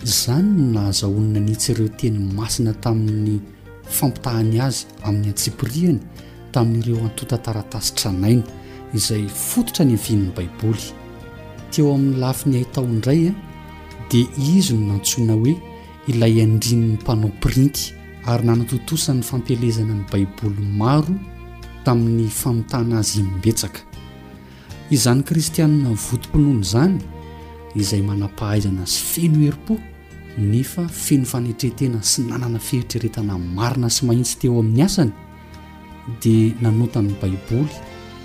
[0.04, 3.38] izany nahazahonona nitsy ireo teny masina tamin'ny
[3.96, 6.00] fampitahany azy amin'ny antsipriany
[6.52, 8.42] tamin'n'ireo antotantaratasy tranaina
[8.94, 10.86] izay fototra ny avin'ny baiboly
[11.70, 13.32] teo amin'ny lafi ny haitao indray a
[14.10, 15.54] dia izy no nantsoina oe
[16.08, 17.82] ilay andrinin'ny mpanao printy
[18.32, 21.14] ary nanototosan'ny fampilezana ny baiboly maro
[21.84, 23.80] tamin'ny fanontana azy mimbetsaka
[24.94, 26.96] izany kristianna votomponoana izany
[27.80, 29.74] izay manampahaizana sy feno heripo
[30.52, 35.12] nefa feno fanetretena sy nanana feritreretana marina sy mahitsy teo amin'ny asany
[36.24, 37.74] dia nanotany baiboly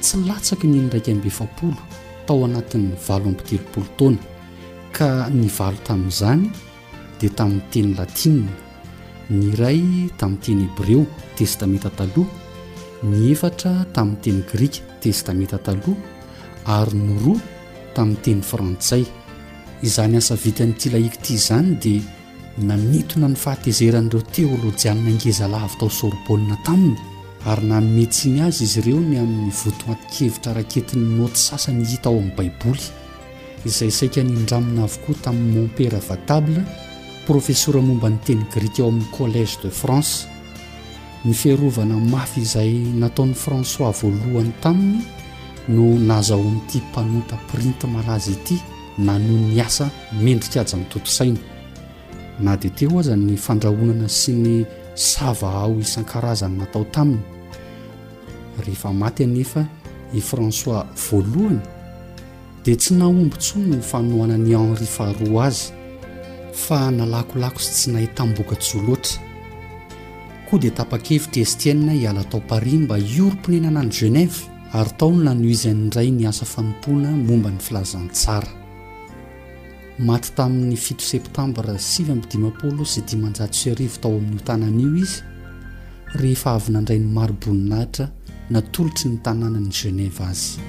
[0.02, 1.82] tsy latsaka nyiny ndraika ambyefapolo
[2.28, 4.20] tao anatin'ny valo ampikelopolo taona
[4.96, 5.08] ka
[5.40, 6.48] ny valo tamin'izany
[7.24, 8.52] de tamin'ny teny latina
[9.32, 9.80] nyiray
[10.20, 11.04] tamin'ny teny hebreo
[11.38, 12.36] testameta taloha
[13.10, 15.96] ni efatra tamin'ny teny grika testameta taloh
[16.78, 17.38] ary noroa
[17.96, 19.04] tamin'ny teny frantsay
[19.88, 22.08] iza ny asavita nytilaiko ity izany dia
[22.70, 27.00] nanitona ny fahatezeran'ireo teolojianna angezala avy tao sorbaonna taminy
[27.52, 32.86] ary nanymetsiny azy izy ireo ny amin'ny votoatikevitra araketiny note sasany hitao amin'ny baiboly
[33.70, 36.62] izay saika nyindramina avokoa tamin'ny mompera vatable
[37.26, 40.28] professora momba nyteny grika ao amin'ny college de france
[41.26, 45.02] ny fiarovana mafy izay nataon'ny françois voalohany taminy
[45.70, 48.58] no nazaon'ity mpanota printe malaza ity
[48.98, 51.40] na no ny asa mendrikaja nytotosaina
[52.40, 54.66] na dia teo aza ny fandrahonana sy ny
[54.96, 57.22] sava ao isan-karazany natao taminy
[58.66, 59.64] rehefa maty anefa
[60.14, 61.60] i françois voalohany
[62.66, 65.83] dia tsy naombontso no fanoana ny enri faro azy
[66.54, 69.20] fa nalakolako sy tsy nahy tamboka tsy ho loatra
[70.48, 74.46] koa dia tapa-kevitra estianna hiala tao pari mba ioromponenana ny geneva
[74.78, 78.50] ary taono nanoizyany indray ny asa fanompoana momba ny filazantsara
[80.06, 85.18] maty tamin'ny fito septambra sivy mydimapolo sy dimanjatsy arivo tao amin'ny hotanan'io izy
[86.22, 88.08] rehefa avyna andray ny maroboninahitra
[88.54, 90.62] natolotsy ny tanàna ny geneva azy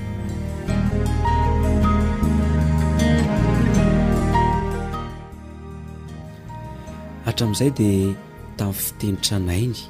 [7.26, 8.14] hatramin'izay dia
[8.58, 9.80] tamin'ny fitenitra nainy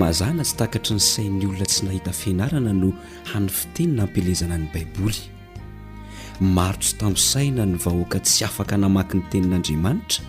[0.00, 2.88] mazana tsy takatry ny sain'ny olona tsy nahita fianarana no
[3.32, 5.20] hany fitenyna ampilezana ny baiboly
[6.56, 10.22] marotsy tamin'nsaina ny vahoaka tsy afaka namaky ny tenin'andriamanitra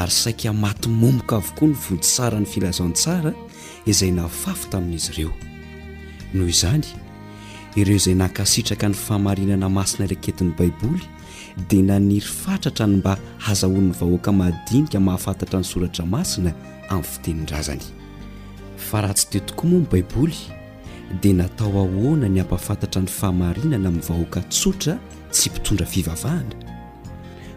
[0.00, 3.32] ary saika maty momoka avokoa ny vody tsara ny filazantsara
[3.92, 5.32] izay nafafy tamin'izy ireo
[6.36, 6.86] noho izany
[7.80, 11.02] ireo izay nankasitraka ny faamarinana masina laketin'ny baiboly
[11.68, 16.52] dia naniry fatratra ny mba hazahonny vahoaka madinika mahafantatra ny soratra masina
[16.88, 17.84] amin'ny fitenin-drazany
[18.86, 20.38] fa raha tsy te tokoa mo ny baiboly
[21.20, 24.94] dia natao ahoana ny hampafantatra ny fahamarinana amin'ny vahoaka tsotra
[25.32, 26.54] tsy mpitondra fivavahana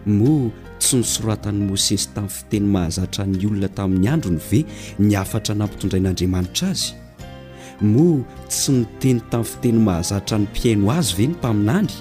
[0.06, 4.66] moa tsy nysoratani môsesy tamin'ny fiteny mahazatra ny olona tamin'ny androny ve
[5.00, 6.92] ni afatra nampitondrain'andriamanitra azy
[7.82, 11.94] moa tsy niteny tamin'ny fiteny mahazatra ny mpiaino azy ve ny mpaminany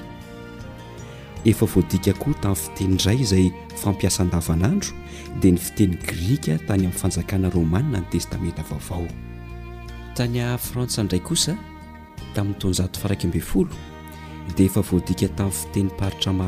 [1.47, 4.95] efa voadika koa tamin'ny fitenidray zay fampiasan-davanandro
[5.41, 10.89] dia ny fiteny grika tany amin'ny fanjakana rômana ny testamenta vaovaoan'tmn'nynyariraaro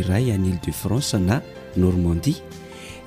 [0.00, 1.40] iy ailede franse na
[1.76, 2.34] normandi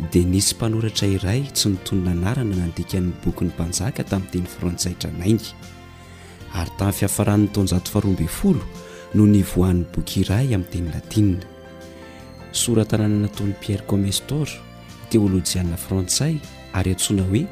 [0.10, 5.48] di nisy mpanoratra iray tsy notonona anarana nandikanny bokyny mpanjaka tamin'ny teny frantsaitra naingy
[6.60, 8.64] ary tamin'ny fiafarahn'nytonjato faroabfolo
[9.16, 11.40] no nivoan'ny boky iray amin'nyteny latina
[12.62, 14.58] sorata nananataony pierre comestor i
[15.14, 16.34] théolojiana frantsay
[16.78, 17.44] ary antsona hoe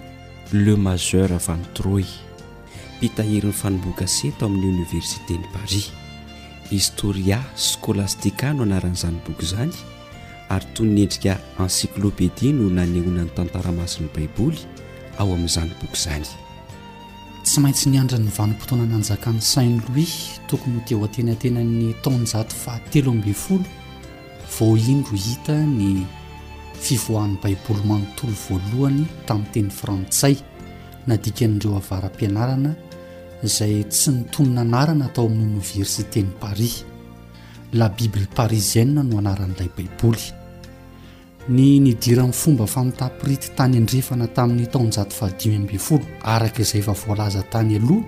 [0.63, 2.05] le mazeur avantroy
[2.99, 5.91] pitaherin'ny fanomboka seto amin'ny oniversité ni paris
[6.73, 7.39] historia
[7.69, 9.73] scolastika no anaran'izany boky izany
[10.51, 11.33] ary tony ny endrika
[11.63, 14.59] encyclopedi no nanenona ny tantaramasony baiboly
[15.19, 16.25] ao amin'izany boka izany
[17.47, 20.13] tsy maintsy niandra nyvanim-potoanan anjakan'ny saint louis
[20.49, 23.67] tokony deo atenatenany tonjato fahtelo ambny folo
[24.55, 25.91] vo indro hita ny
[26.85, 30.35] fivohahan'ny baiboly manontolo voalohany tamin'ny teny frantsay
[31.09, 32.71] nadikan'idreo avaram-pianarana
[33.47, 36.75] izay tsy nitomina anarana atao amin'ny oniversité ny paris
[37.79, 40.40] la bible pariziana no anaran'ilay baiboly
[41.51, 45.99] ny nidirany fomba famitapirity tany andrefana tamin'ny taonjato fahadimbfol
[46.33, 48.05] araka izay efa voalaza tany aloha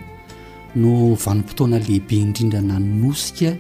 [0.82, 0.92] no
[1.24, 3.52] vanim-potoana lehibe indrindrana nosika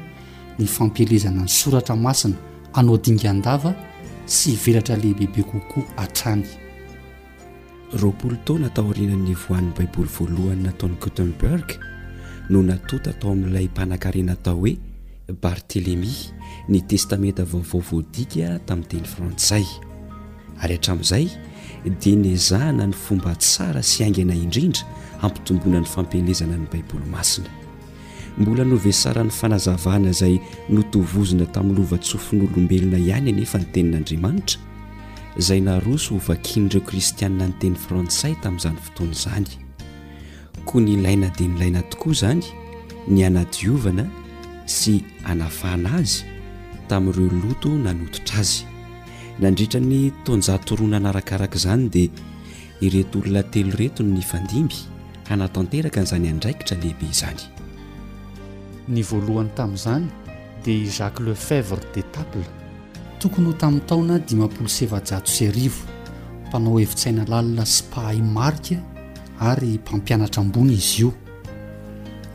[0.60, 2.38] ny fampielezana ny soratra masina
[2.74, 3.74] anao dingan-dava
[4.26, 6.46] sy ivelatra lehibeibe kokoa atrany
[8.02, 11.68] roapolo tona taorinan'ny vohani baiboly voalohany nataon'ny gotemburg
[12.50, 14.78] no natota atao amin'ilay mpanakarena tao hoe
[15.42, 16.34] bartelemia
[16.70, 19.64] ny testamenta vaovaovoadika tamin'ny teny frantsay
[20.62, 21.28] ary hatramin'izay
[22.02, 24.84] di nezahana ny fomba tsara sy aingana indrindra
[25.22, 27.50] ampitombona ny fampelezana ny baiboly masina
[28.38, 34.60] mbola novesarany fanazavana izay notovozina tamin'ny lovatsofin'olombelona ihany anefa ny tenin'andriamanitra
[35.38, 39.48] izay naroso hovakin' ndreo kristianina ny teny frantsay tamin'izany fotoanaizany
[40.66, 42.44] koa ny laina dia milaina tokoa izany
[43.08, 44.08] ny anadiovana
[44.72, 46.24] sy anafana azy
[46.88, 48.64] tamin'ireo loto nanotitra azy
[49.40, 52.10] nandritra ny tonjahatoroananarakaraka izany dia
[52.82, 54.78] iretoolona teloreton ny fandimby
[55.30, 57.42] hanatanteraka n'izany andraikitra lehibe izany
[58.88, 60.06] ny voalohany tamin'izany
[60.64, 62.46] dia i jaqe le fèvre de table
[63.20, 65.84] tokony ho tamin'ny taona dimapolo sevajato sy arivo
[66.48, 68.80] mpanao efintsaina lalina sypahay marika
[69.40, 71.14] ary mpampianatra ambony izy io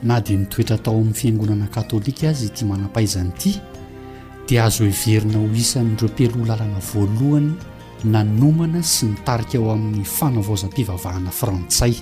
[0.03, 3.55] na dia nytoetra atao amin'ny fiangonana katôlika azy tya manampaizany ity
[4.49, 7.53] dia azo hiverina ho isanamireo -peloha lalana voalohany
[8.05, 11.95] nanomana sy nitarika ao amin'ny fanavaozam-pivavahana frantsay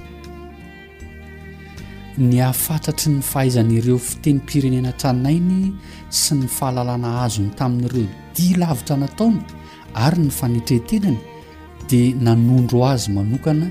[2.18, 5.72] ny hahafatatry ny fahaizanaireo fitenym-pirenena tranainy
[6.08, 9.40] sy ny fahalalana azony tamin'n'ireo di lavitra nataona
[9.94, 11.18] ary ny fanetrehtenany
[11.88, 13.70] dia nanondro azy manokana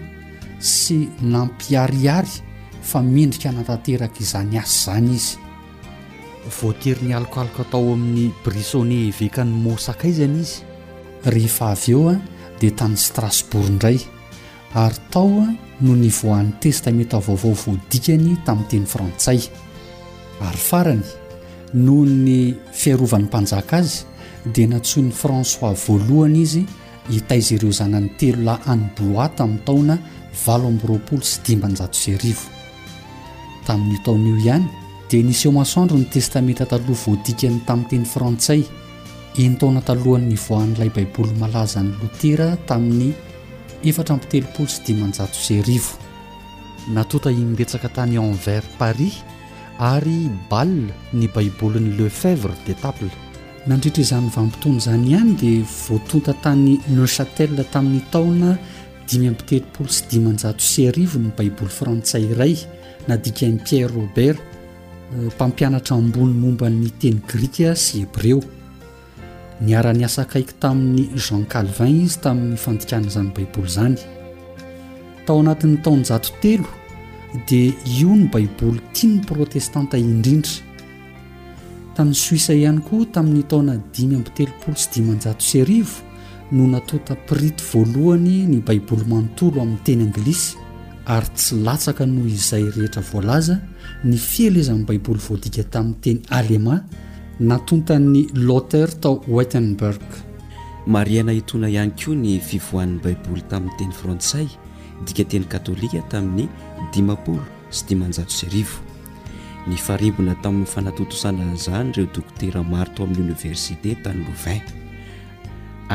[0.59, 2.44] sy nampiarihary
[2.85, 5.37] fa miendrika natateraka izany asy zany izy
[6.59, 10.61] voatery ny alokaloko atao amin'ny brissone eveka ny mosaka izany izy
[11.33, 12.15] rehefa avyeo a
[12.61, 13.97] dia tan'ny strasbour indray
[14.83, 15.47] ary tao a
[15.81, 19.39] noho ny voan'ny testameta vaovao voadiany tamin'ny teny frantsay
[20.47, 21.05] ary farany
[21.73, 22.37] noho ny
[22.81, 24.03] fiarovan'ny mpanjaka azy
[24.53, 26.65] dia nantsoi ny françois voalohany izy
[27.09, 29.97] hitaiza ireo zanany telo la anboita amin'ny taona
[30.45, 32.53] valo am'roapolo sy dimba nyjao zrivo
[33.65, 34.65] tamin'ny taonaio ihany
[35.09, 38.61] dia nisyeo masoandro ny testameta taloha voadikany tamin'nyteny frantsay
[39.45, 43.07] intaona talohanny voahn'ilay baiboly malaza ny lotera tamin'ny
[43.91, 45.97] efatra apitelopolo s dinjao s arivo
[46.97, 49.15] natota ibetsaka tany enver paris
[49.93, 50.19] ary
[50.51, 53.09] balle ny baiboli ny le fèvre de taple
[53.67, 58.57] nandritra izany vampitona zany ihany dia voatonta tany nechatel tamin'ny taona
[59.09, 62.55] dimypitelopolo s dimanjao s arivo ny baiboly frantsay iray
[63.07, 68.41] na dikain pierre robert eh, mpampianatra ambony momba ny teny grika sy hebreo
[69.61, 73.97] niara-ni asakaiko tamin'ny jean calvin izy tamin'ny fandikanaizany baiboly zany
[75.25, 76.67] tao anatin'ny taonjato telo
[77.47, 80.57] dia io ny baiboly tia ny protestanta indrindry
[81.95, 86.01] tany suisa ihany koa tamin'ny taona dimy amb telopolo sy dimanjato se arivo
[86.51, 90.57] no natotaprity voalohany ny baiboly manontolo amin'nyteny anglisy
[91.07, 93.59] ary tsy latsaka noho izay rehetra voalaza
[94.03, 96.75] ny fielezan baiboly voadika tamin'ny teny alema
[97.39, 100.01] natontan'ny loter tao wetenburg
[100.95, 104.47] mariana itoana ihany koa ny fivohan'ny baiboly tamin'nyteny frantsay
[105.05, 106.47] dika teny katôlika tamin'ny
[106.93, 108.79] dimaporo sy dimanjato sy rivo
[109.67, 114.61] ny faribona tamin'ny fanatotosanan izany ireo dokotera maroto amin'ny oniversité tany lovin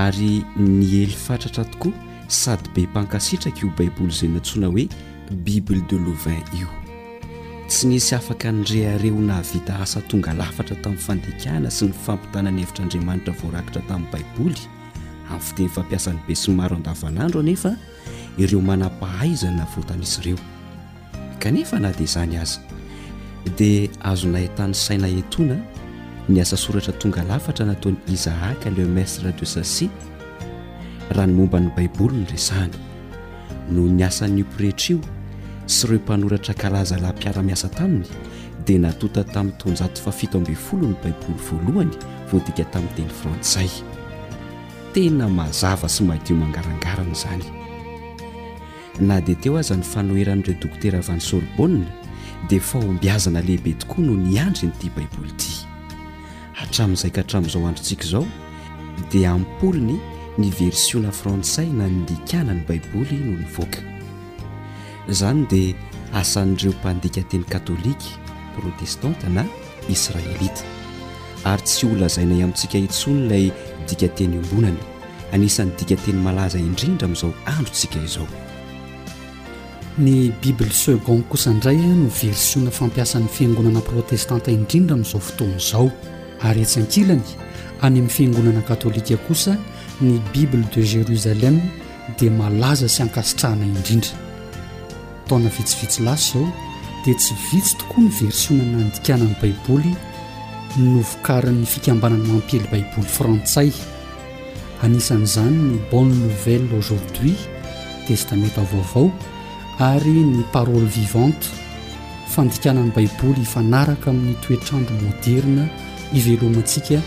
[0.06, 4.88] ary ny ely fatratra tokoa sady be mpankasitraka io baiboly zay nantsona hoe
[5.30, 6.68] bible de lovin io
[7.68, 12.62] tsy nisy afaka nyrehareo na avita asa tonga lafatra tamin'ny fandekahana sy ny fampitana ny
[12.62, 14.58] evitr'andriamanitra voarakitra tamin'ny baiboly
[15.30, 17.76] any fiteny fampiasany be symaro andavanandro anefa
[18.38, 20.38] ireo manam-pahaizany navotanaizy ireo
[21.38, 22.60] kanefa na dia izany aza
[23.56, 25.56] dia azo nahiyn-tany saina entona
[26.28, 29.88] ny asa soratra tonga lafatra nataony izahaka lemestre de saci
[31.10, 32.76] raha no momba ny baiboly nyresahna
[33.70, 35.00] no ny asa nyimpyrehitra io
[35.66, 38.06] sy ireo mpanoratra kalaza lahmpiara-miasa taminy
[38.66, 41.90] dia natota tamin'ny tonjato fa fito ambe folo ny baiboly voalohany
[42.30, 43.70] voadika tamin'ydeny frantsay
[44.94, 47.44] tena mazava sy madio mangarangarana izany
[49.00, 51.86] na dia teo aza ny fanoeran'ireo dokotera van solbonna
[52.48, 55.66] dia faombiazana lehibe tokoa no niandry nyity baiboly ity
[56.62, 58.26] atramin'izayka atramon'izao androntsika izao
[59.12, 59.98] dia ampolony
[60.40, 63.80] ny versiona frantsay na mdikana ny baiboly no nyvoaka
[65.10, 65.74] izany dia
[66.20, 68.08] asan'ireo mpandika teny katôlika
[68.56, 69.44] protestanta na
[69.92, 70.64] israelita
[71.50, 73.50] ary tsy ola zainay amintsika intsony ilay
[73.88, 74.78] dika teny ombonany
[75.34, 78.26] anisan'ny dika teny malaza indrindra ami'izao andro ntsika izao
[79.98, 85.86] ny bible segond kosa indraya ny versiona fampiasan'ny fiangonana protestanta indrindra amin'izao fotoanaizao
[86.48, 87.24] ary etsy ankilany
[87.82, 89.58] any amin'ny fiangonana katôlika kosa
[90.00, 91.60] ny bible de jérosalem
[92.16, 94.16] dia malaza sy ankasitrahana indrindry
[95.28, 96.46] taona vitsivitsy lasy zao
[97.04, 99.92] dia tsy vitsy tokoa ny versona na andikanany baiboly
[100.78, 103.70] novokarin'ny fikambanany mampely baiboly frantsay
[104.82, 107.36] anisan'izany ny bonne nouvelle aujourdhui
[108.08, 109.12] testamenta vaovao
[109.90, 111.52] ary ny paroly vivante
[112.34, 115.64] fandikanany baiboly ifanaraka amin'ny toetrandro moderna
[116.16, 117.00] ivelomantsika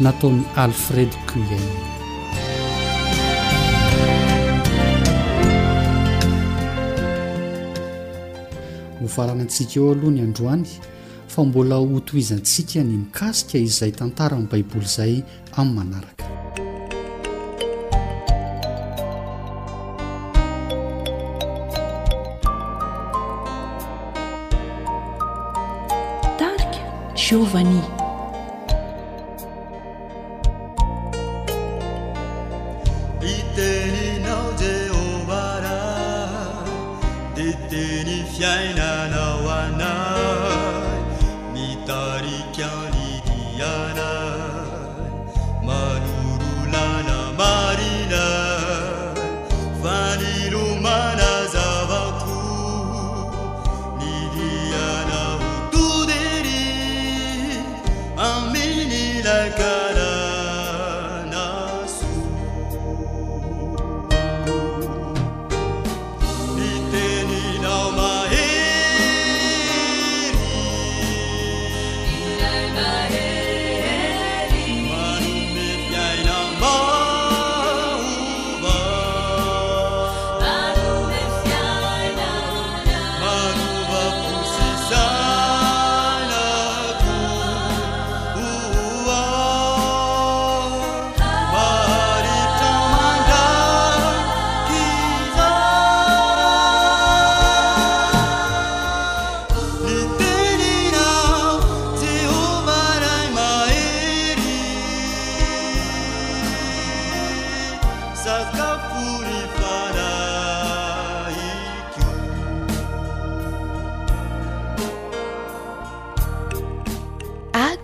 [0.00, 1.72] nataon'ny alfred culel
[9.04, 10.66] ho varanantsika eo aloha ny androany
[11.28, 15.22] fa mbola hotohizantsika ny mikasika izay tantaranny baiboly izay
[15.56, 16.24] amin'ny manaraka
[26.38, 26.80] darika
[27.14, 28.01] jeovani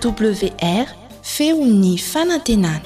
[0.05, 0.86] wr
[1.22, 2.80] فeu ni فanatenan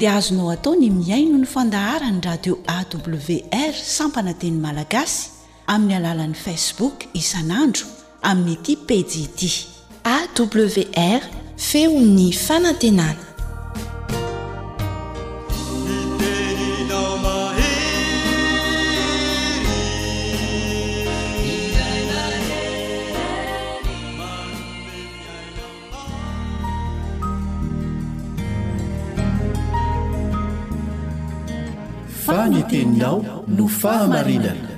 [0.00, 5.28] dia azonao atao ny miaino ny fandaharany radio awr sampana teny malagasy
[5.74, 7.84] amin'ny alalan'ni facebook isan'andro
[8.30, 9.50] amin'ny ity pediti
[10.16, 11.22] awr
[11.68, 13.29] feo ny fanantenana
[33.68, 34.68] fahamarinana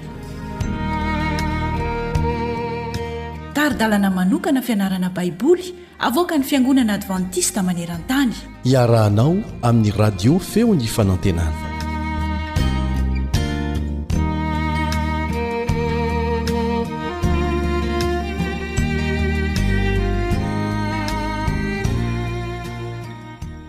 [3.54, 5.66] taridalana manokana fianarana baiboly
[6.08, 8.32] avoka ny fiangonana advantista maneran-tany
[8.64, 11.70] iarahanao amin'ny radio feony fanantenana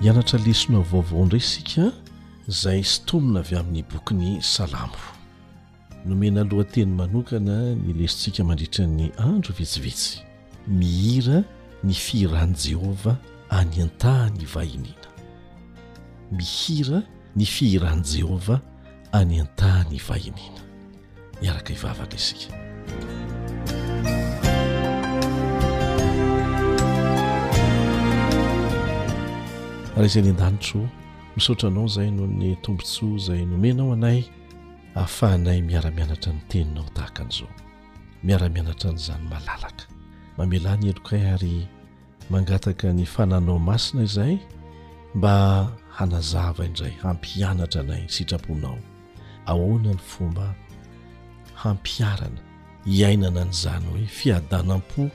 [0.03, 1.86] hianatra lesona vaovao ndray isika
[2.50, 4.98] zay stomina avy amin'ny bokin'ny salambo
[6.06, 10.20] nomenaalohateny manokana ny lesintsika mandritrany andro vitsivetsy
[10.68, 11.44] mihira
[11.84, 13.16] ny fiirahn' jehova
[13.50, 15.08] anyantany ivahinina
[16.32, 17.00] mihira
[17.36, 18.60] ny fiirahan' jehova
[19.14, 20.62] any antany ivahinina
[21.41, 22.52] miaraka ivavaka isika
[29.96, 30.84] raha izany an-danitro
[31.36, 34.22] misaotra anao zay nohony tombontsoa zay nomenao anay
[34.96, 37.50] ahafahnay miaramianatra ny teninao tahakan'izao
[38.24, 39.86] miaramianatra nyizany malalaka
[40.38, 41.68] mamela ny elokay ary
[42.30, 44.38] mangataka ny fananao masina izay
[45.16, 45.32] mba
[45.98, 48.80] hanazava indray hampianatra anay sitraponao
[49.46, 50.54] ahoana ny fomba
[51.54, 52.42] hampiarana
[52.86, 55.10] hiainana nyizany hoe fiadanam-po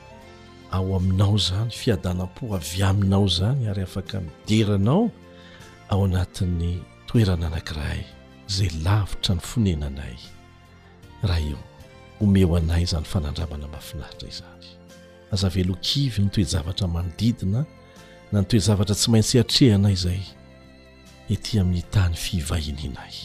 [0.71, 5.11] ao aminao zany fiadanam-po avy aminao zany ary afaka mideranao
[5.89, 6.73] ao anatin'ny
[7.07, 7.99] toerana anankiray
[8.49, 10.17] izay lavitra ny fonenanay
[11.23, 11.57] raha io
[12.21, 14.65] omeo anay izany fanandramana mahafinahitra izany
[15.33, 17.61] azavelokivy ny toezavatra manodidina
[18.31, 20.21] na nytoezavatra tsy maintsy atrehanay izay
[21.33, 23.15] ety min'nytany fivahininay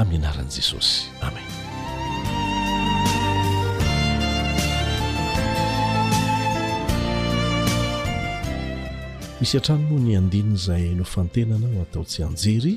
[0.00, 1.67] amin'ny anaran'i jesosy amen
[9.40, 12.74] misy atrano no ny andininy zay lofantenana atao tsy anjery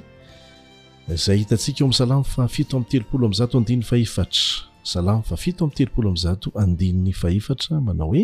[1.09, 4.71] zay hitantsika eo ami'salam fa fito amy telopoloazatoandin'ny fahefatra
[5.09, 8.23] aafa fioamy teoloazato ainy faefatra manao hoe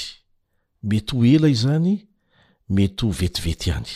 [0.88, 1.96] mety ho ela izany
[2.70, 3.94] mety ho vetivety any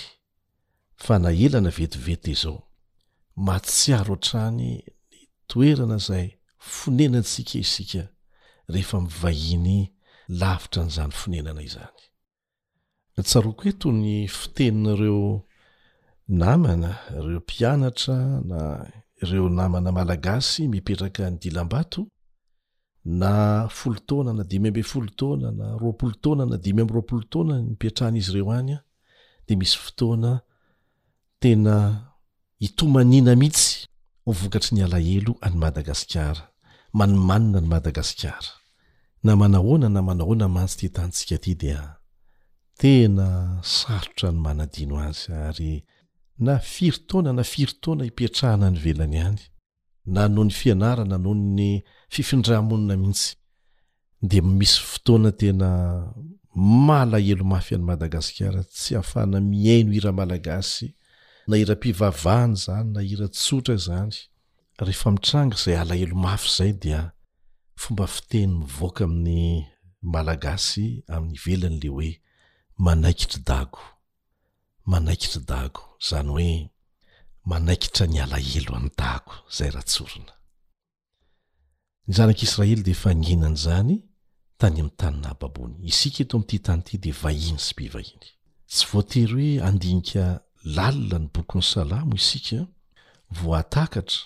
[0.97, 2.68] fa na elana vetivety zao
[3.39, 4.84] mahatsiaro an-trany ny
[5.47, 8.09] toerana zay fonenatsika isika
[8.68, 9.91] rehefa mivahiny
[10.28, 11.91] lavitra n'izany fonenana izany
[13.24, 15.45] tsaroko eto ny fiteninareo
[16.28, 16.91] namana
[17.24, 18.91] reo mpianatra na
[19.22, 22.03] ireo namana malagasy mipetraka ny dilam-bato
[23.05, 23.32] na
[23.70, 28.72] folotaoana na dimy ambe folotaoana na roapolo taoana na dimy amroapolo taoana mipetrahan'izy ireo any
[28.74, 28.82] a
[29.47, 30.41] de misy fotoana
[31.41, 31.76] tena
[32.61, 33.87] itomanina mihitsy
[34.25, 36.43] ho vokatry ny alaelo any madagasikara
[36.99, 38.51] manomanina ny madagasikara
[39.25, 41.83] na manahoana na manahoana mantsy ty tantsika aty dia
[42.81, 43.27] tena
[43.75, 45.73] sarotra ny manadino azy ary
[46.47, 49.41] na firotona na firotoana hipetrahana ny velany any
[50.15, 51.71] na no ny fianarana noho ny
[52.15, 53.29] fifindramonina mihitsy
[54.29, 55.69] de misy fotoana tena
[56.59, 60.89] malahelo mafy any madagasikara tsy ahafana miaino iramalagasy
[61.49, 64.16] na ira-pivavahana zany na ira- tsotra zany
[64.84, 67.01] rehefa mitranga izay alahelo mafy zay dia
[67.82, 69.40] fomba fitehny mivoaka amin'ny
[70.12, 72.11] malagasy amin'ny ivelany ley hoe
[72.84, 73.80] manaikitry dago
[74.90, 76.53] manaikitry dago zany hoe
[77.51, 80.34] manaikitra ny alaelo ainy dago zay rahatsorona
[82.07, 83.96] ny zanak'israely de efa ny henan' zany
[84.61, 88.28] tany amin'ny tanyna hbabony isika eto ami'ty tany ity dia vahiny sy mpivahiny
[88.70, 89.28] tsy voatery
[89.61, 90.24] hoe andinika
[90.65, 92.67] lalina ny bokyn'ny salamo isika
[93.31, 94.25] voatakatra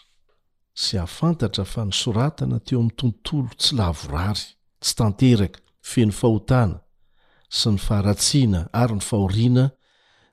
[0.75, 4.45] sy hahafantatra fa nysoratana teo amin'ny tontolo tsy lahvorary
[4.81, 5.59] tsy tanteraka
[5.91, 6.79] feno fahotana
[7.59, 9.65] sy ny faharatsiana ary ny fahoriana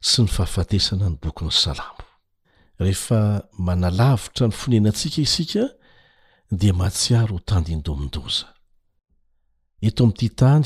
[0.09, 2.05] sy ny fahafatesana ny bokyny salamo
[2.79, 3.19] rehefa
[3.65, 5.65] manalavitra ny fonenantsika isika
[6.59, 8.47] dia matsiaro ho tandin-domondoza
[9.83, 10.65] eto am'ty tany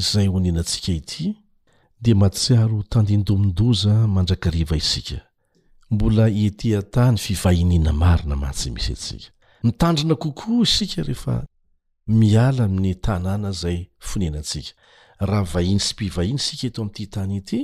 [0.00, 1.43] izay honenatsika ity
[1.98, 5.20] di matsiaro tandindomindoza mandrakariva isika
[5.90, 6.26] mbola
[6.56, 9.30] tiatany fivahinina marina mahatsy misy atsika
[9.62, 11.46] mitandrina kokoa isika rehefa
[12.06, 14.70] miala amin'ny tanàna zay fonenatsika
[15.20, 17.60] raha vahiny sy mpivahina sika eto am'ty tany ity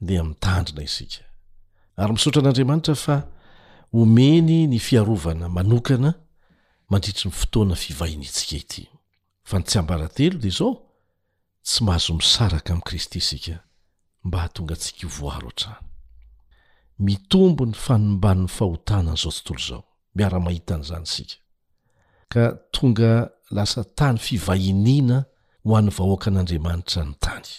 [0.00, 3.16] de mitandrina isikaarymiotran'adamaitrafa
[3.92, 6.14] omeny ny fiarovana manokana
[6.90, 10.85] mandritry ny fotoana fivahintsika ityntsybaatedao
[11.68, 13.56] tsy mahazo misaraka amin'ikristy sika
[14.24, 15.78] mba hahatonga tsikivoaro atrany
[17.04, 19.80] mitombo ny fanombany fahotanany zao tontolo zao
[20.18, 21.34] miara-mahitan' izany sika
[22.32, 22.44] ka
[22.74, 23.10] tonga
[23.56, 25.18] lasa tany fivahiniana
[25.66, 27.50] ho an'ny vahoaka an'andriamanitra ny tany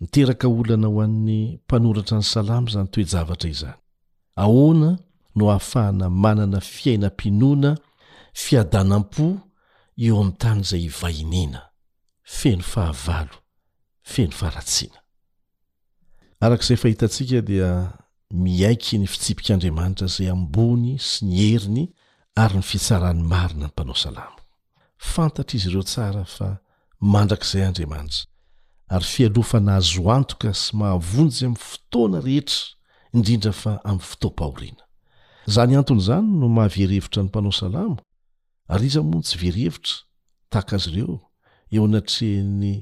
[0.00, 3.78] niteraka olana ho an'ny mpanoratra ny salamy zany toejavatra izany
[4.42, 4.90] ahoana
[5.36, 7.70] no hahafahana manana fiainam-pinoana
[8.42, 9.26] fiadanam-po
[10.04, 11.67] eo amin'ny tany izay hivahiniana
[16.40, 17.92] arak'izay fahitantsika dia
[18.30, 21.84] miaiky ny fitsipikaandriamanitra zay ambony sy ny heriny
[22.36, 24.38] ary ny fitsaran'ny marina ny mpanao salamo
[24.96, 26.48] fantatr' izy ireo tsara fa
[27.00, 28.24] mandrakizay andriamanitra
[28.88, 32.64] ary fialofanaazo antoka sy mahavonjy amiy fotoana rehetra
[33.16, 34.84] indrindra fa amny fotoapahoriana
[35.46, 37.96] zany anton' zany no mahaverevitra ny mpanao salamo
[38.68, 39.96] ary izamon tsy verhevitra
[40.50, 41.16] tahaka azy ireo
[41.70, 42.74] eo natre ny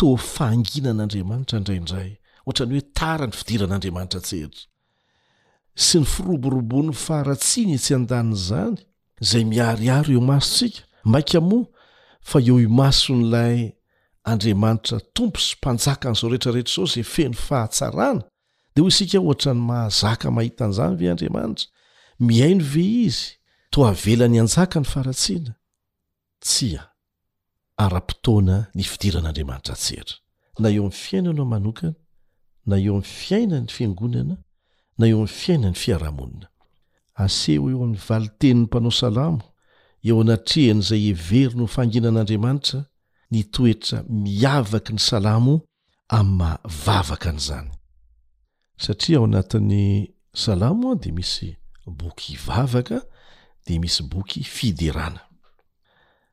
[0.00, 2.10] to faanginan'andriamanitra ndraindray
[2.46, 4.64] ohatrany hoe tara ny fidiran'andriamanitra tseritra
[5.86, 8.76] sy ny firoborobonny faharatsiana etsy andanin' zany
[9.30, 10.80] zay miariaro eo maso sika
[11.14, 11.64] maka moa
[12.28, 13.58] fa eo i maso n'lay
[14.30, 18.22] andriamanitra tompo sy mpanjakan'zao rehetrareetra zao zay feny fahatsarana
[18.74, 21.66] de ho isika oatrany mahazaka mahitan'zany ve adriamanitra
[22.26, 23.24] mihaino ve izy
[23.72, 25.52] to avelan'ny anjaka ny faharatsiana
[26.44, 26.95] tsy a
[27.76, 30.16] ara-potoana ny fidiran'andriamanitra tsetra
[30.60, 31.94] na eo ami'y fiainano an manokana
[32.68, 34.36] na eo ami fiainany fiangonana
[34.98, 36.46] na eo ami' fiainan'ny fiarahamonina
[37.24, 39.40] aseho eo amin'ny vali teniny mpanao salamo
[40.08, 42.80] eo anatrehan'izay hevery no ho fanginan'andriamanitra
[43.32, 45.54] nytoetra miavaky ny salamo
[46.18, 46.50] am'y ma
[46.84, 47.68] vavaka n'izany
[48.84, 49.82] satria ao anatin'ny
[50.44, 51.48] salamoa di misy
[51.98, 52.98] boky vavaka
[53.66, 55.25] dia misy boky fiderana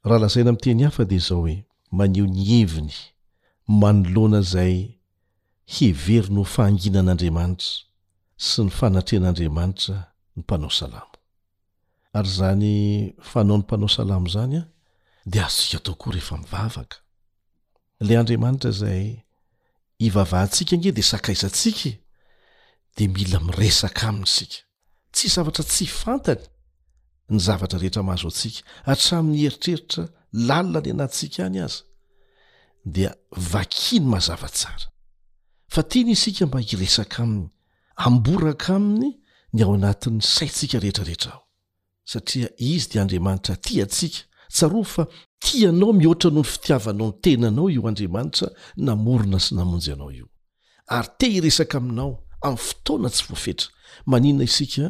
[0.04, 2.94] raha lazaina mteny hafa de zao hoe maneho ny heviny
[3.68, 5.00] manoloana zay
[5.76, 7.72] hevery no faanginan'andriamanitra
[8.46, 9.98] sy ny fanatrehan'andriamanitra
[10.36, 11.16] ny mpanao salamo
[12.14, 12.74] ary zany
[13.32, 14.64] fanao ny mpanao salamo zany a
[15.26, 16.98] de azsika tokoa rehefa mivavaka
[18.00, 19.22] le andriamanitra zay
[20.00, 21.90] hivavahntsika nge de sakaizantsika
[22.98, 24.64] de mila miresaka aminy isika
[25.12, 26.44] tsy zavatra tsy fantany
[27.30, 30.04] ny zavatra rehetra mahazo antsika hatramin'ny heritreritra
[30.48, 31.82] lalina ny anattsika any aza
[32.96, 33.12] dia
[33.52, 34.88] vaki ny mazava tsara
[35.74, 37.48] fa tiany isika mba hiresaka ami'ny
[38.06, 39.10] amboraka aminy
[39.56, 41.44] ny ao anatin'ny saitsika rehetrarehetra aho
[42.12, 44.22] satria izy dia andriamanitra ti atsika
[44.56, 45.04] tsaroa fa
[45.44, 48.48] tianao mihoatra noho ny fitiavanao ny tenanao io andriamanitra
[48.88, 50.28] namorona sy namonjy anao io
[50.98, 52.12] ary te iresaka aminao
[52.46, 53.68] amin'ny fotoana tsy voafetra
[54.12, 54.86] maninna isika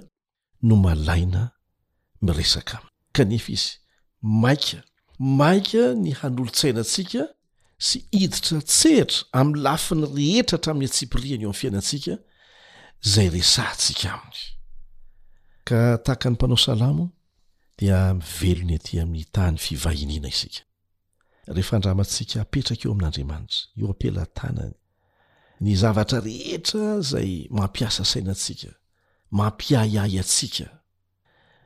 [0.67, 1.43] no malaina
[2.23, 2.79] mresaka
[3.11, 3.71] kanefa izy
[4.21, 4.77] maika
[5.19, 7.21] maika ny hanolontsainatsika
[7.87, 12.13] sy hiditra tsehtra ami'ny lafin'ny rehetra hatamin'ny atsipiriany eo ami' fiainatsika
[13.13, 14.39] zay resantsika aminy
[16.05, 17.05] tahaka ny mpanao salamo
[17.79, 24.75] diamivelony atya mitany fivahinina iskeandramatsika apetraka eo amin'andriamanitra eo ampelatanany
[25.63, 28.69] ny zavatra rehetra zay mampiasa sainatsika
[29.37, 30.67] mampiayay atsika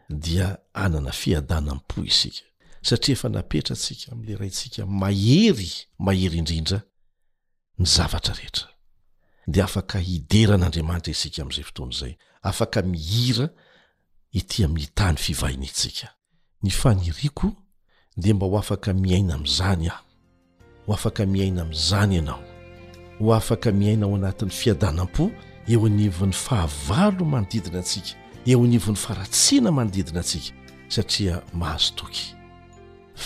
[0.10, 2.42] dia anana fiadanam-po isika
[2.82, 6.82] satria efa napetratsika am'la ray tsika mahery mahery indrindra
[7.80, 8.68] ny zavatra rehetra
[9.48, 13.48] de afaka hideran'andriamanitra isika am'izay fotoany zay afaka mihira
[14.40, 16.08] itia miytany fivahina ntsika
[16.64, 17.48] ny faniriako
[18.22, 20.02] de mba ho afaka miaina amizany ah
[20.88, 22.42] ho afaka miaina amizany ianao
[23.20, 25.24] ho afaka miaina ao anatin'ny fiadanam-po
[25.72, 30.54] eo anvin'ny fahavalo manodidina antsika eo nivon'ny faratsiana manodidina antsika
[30.96, 32.26] satria mahazo toky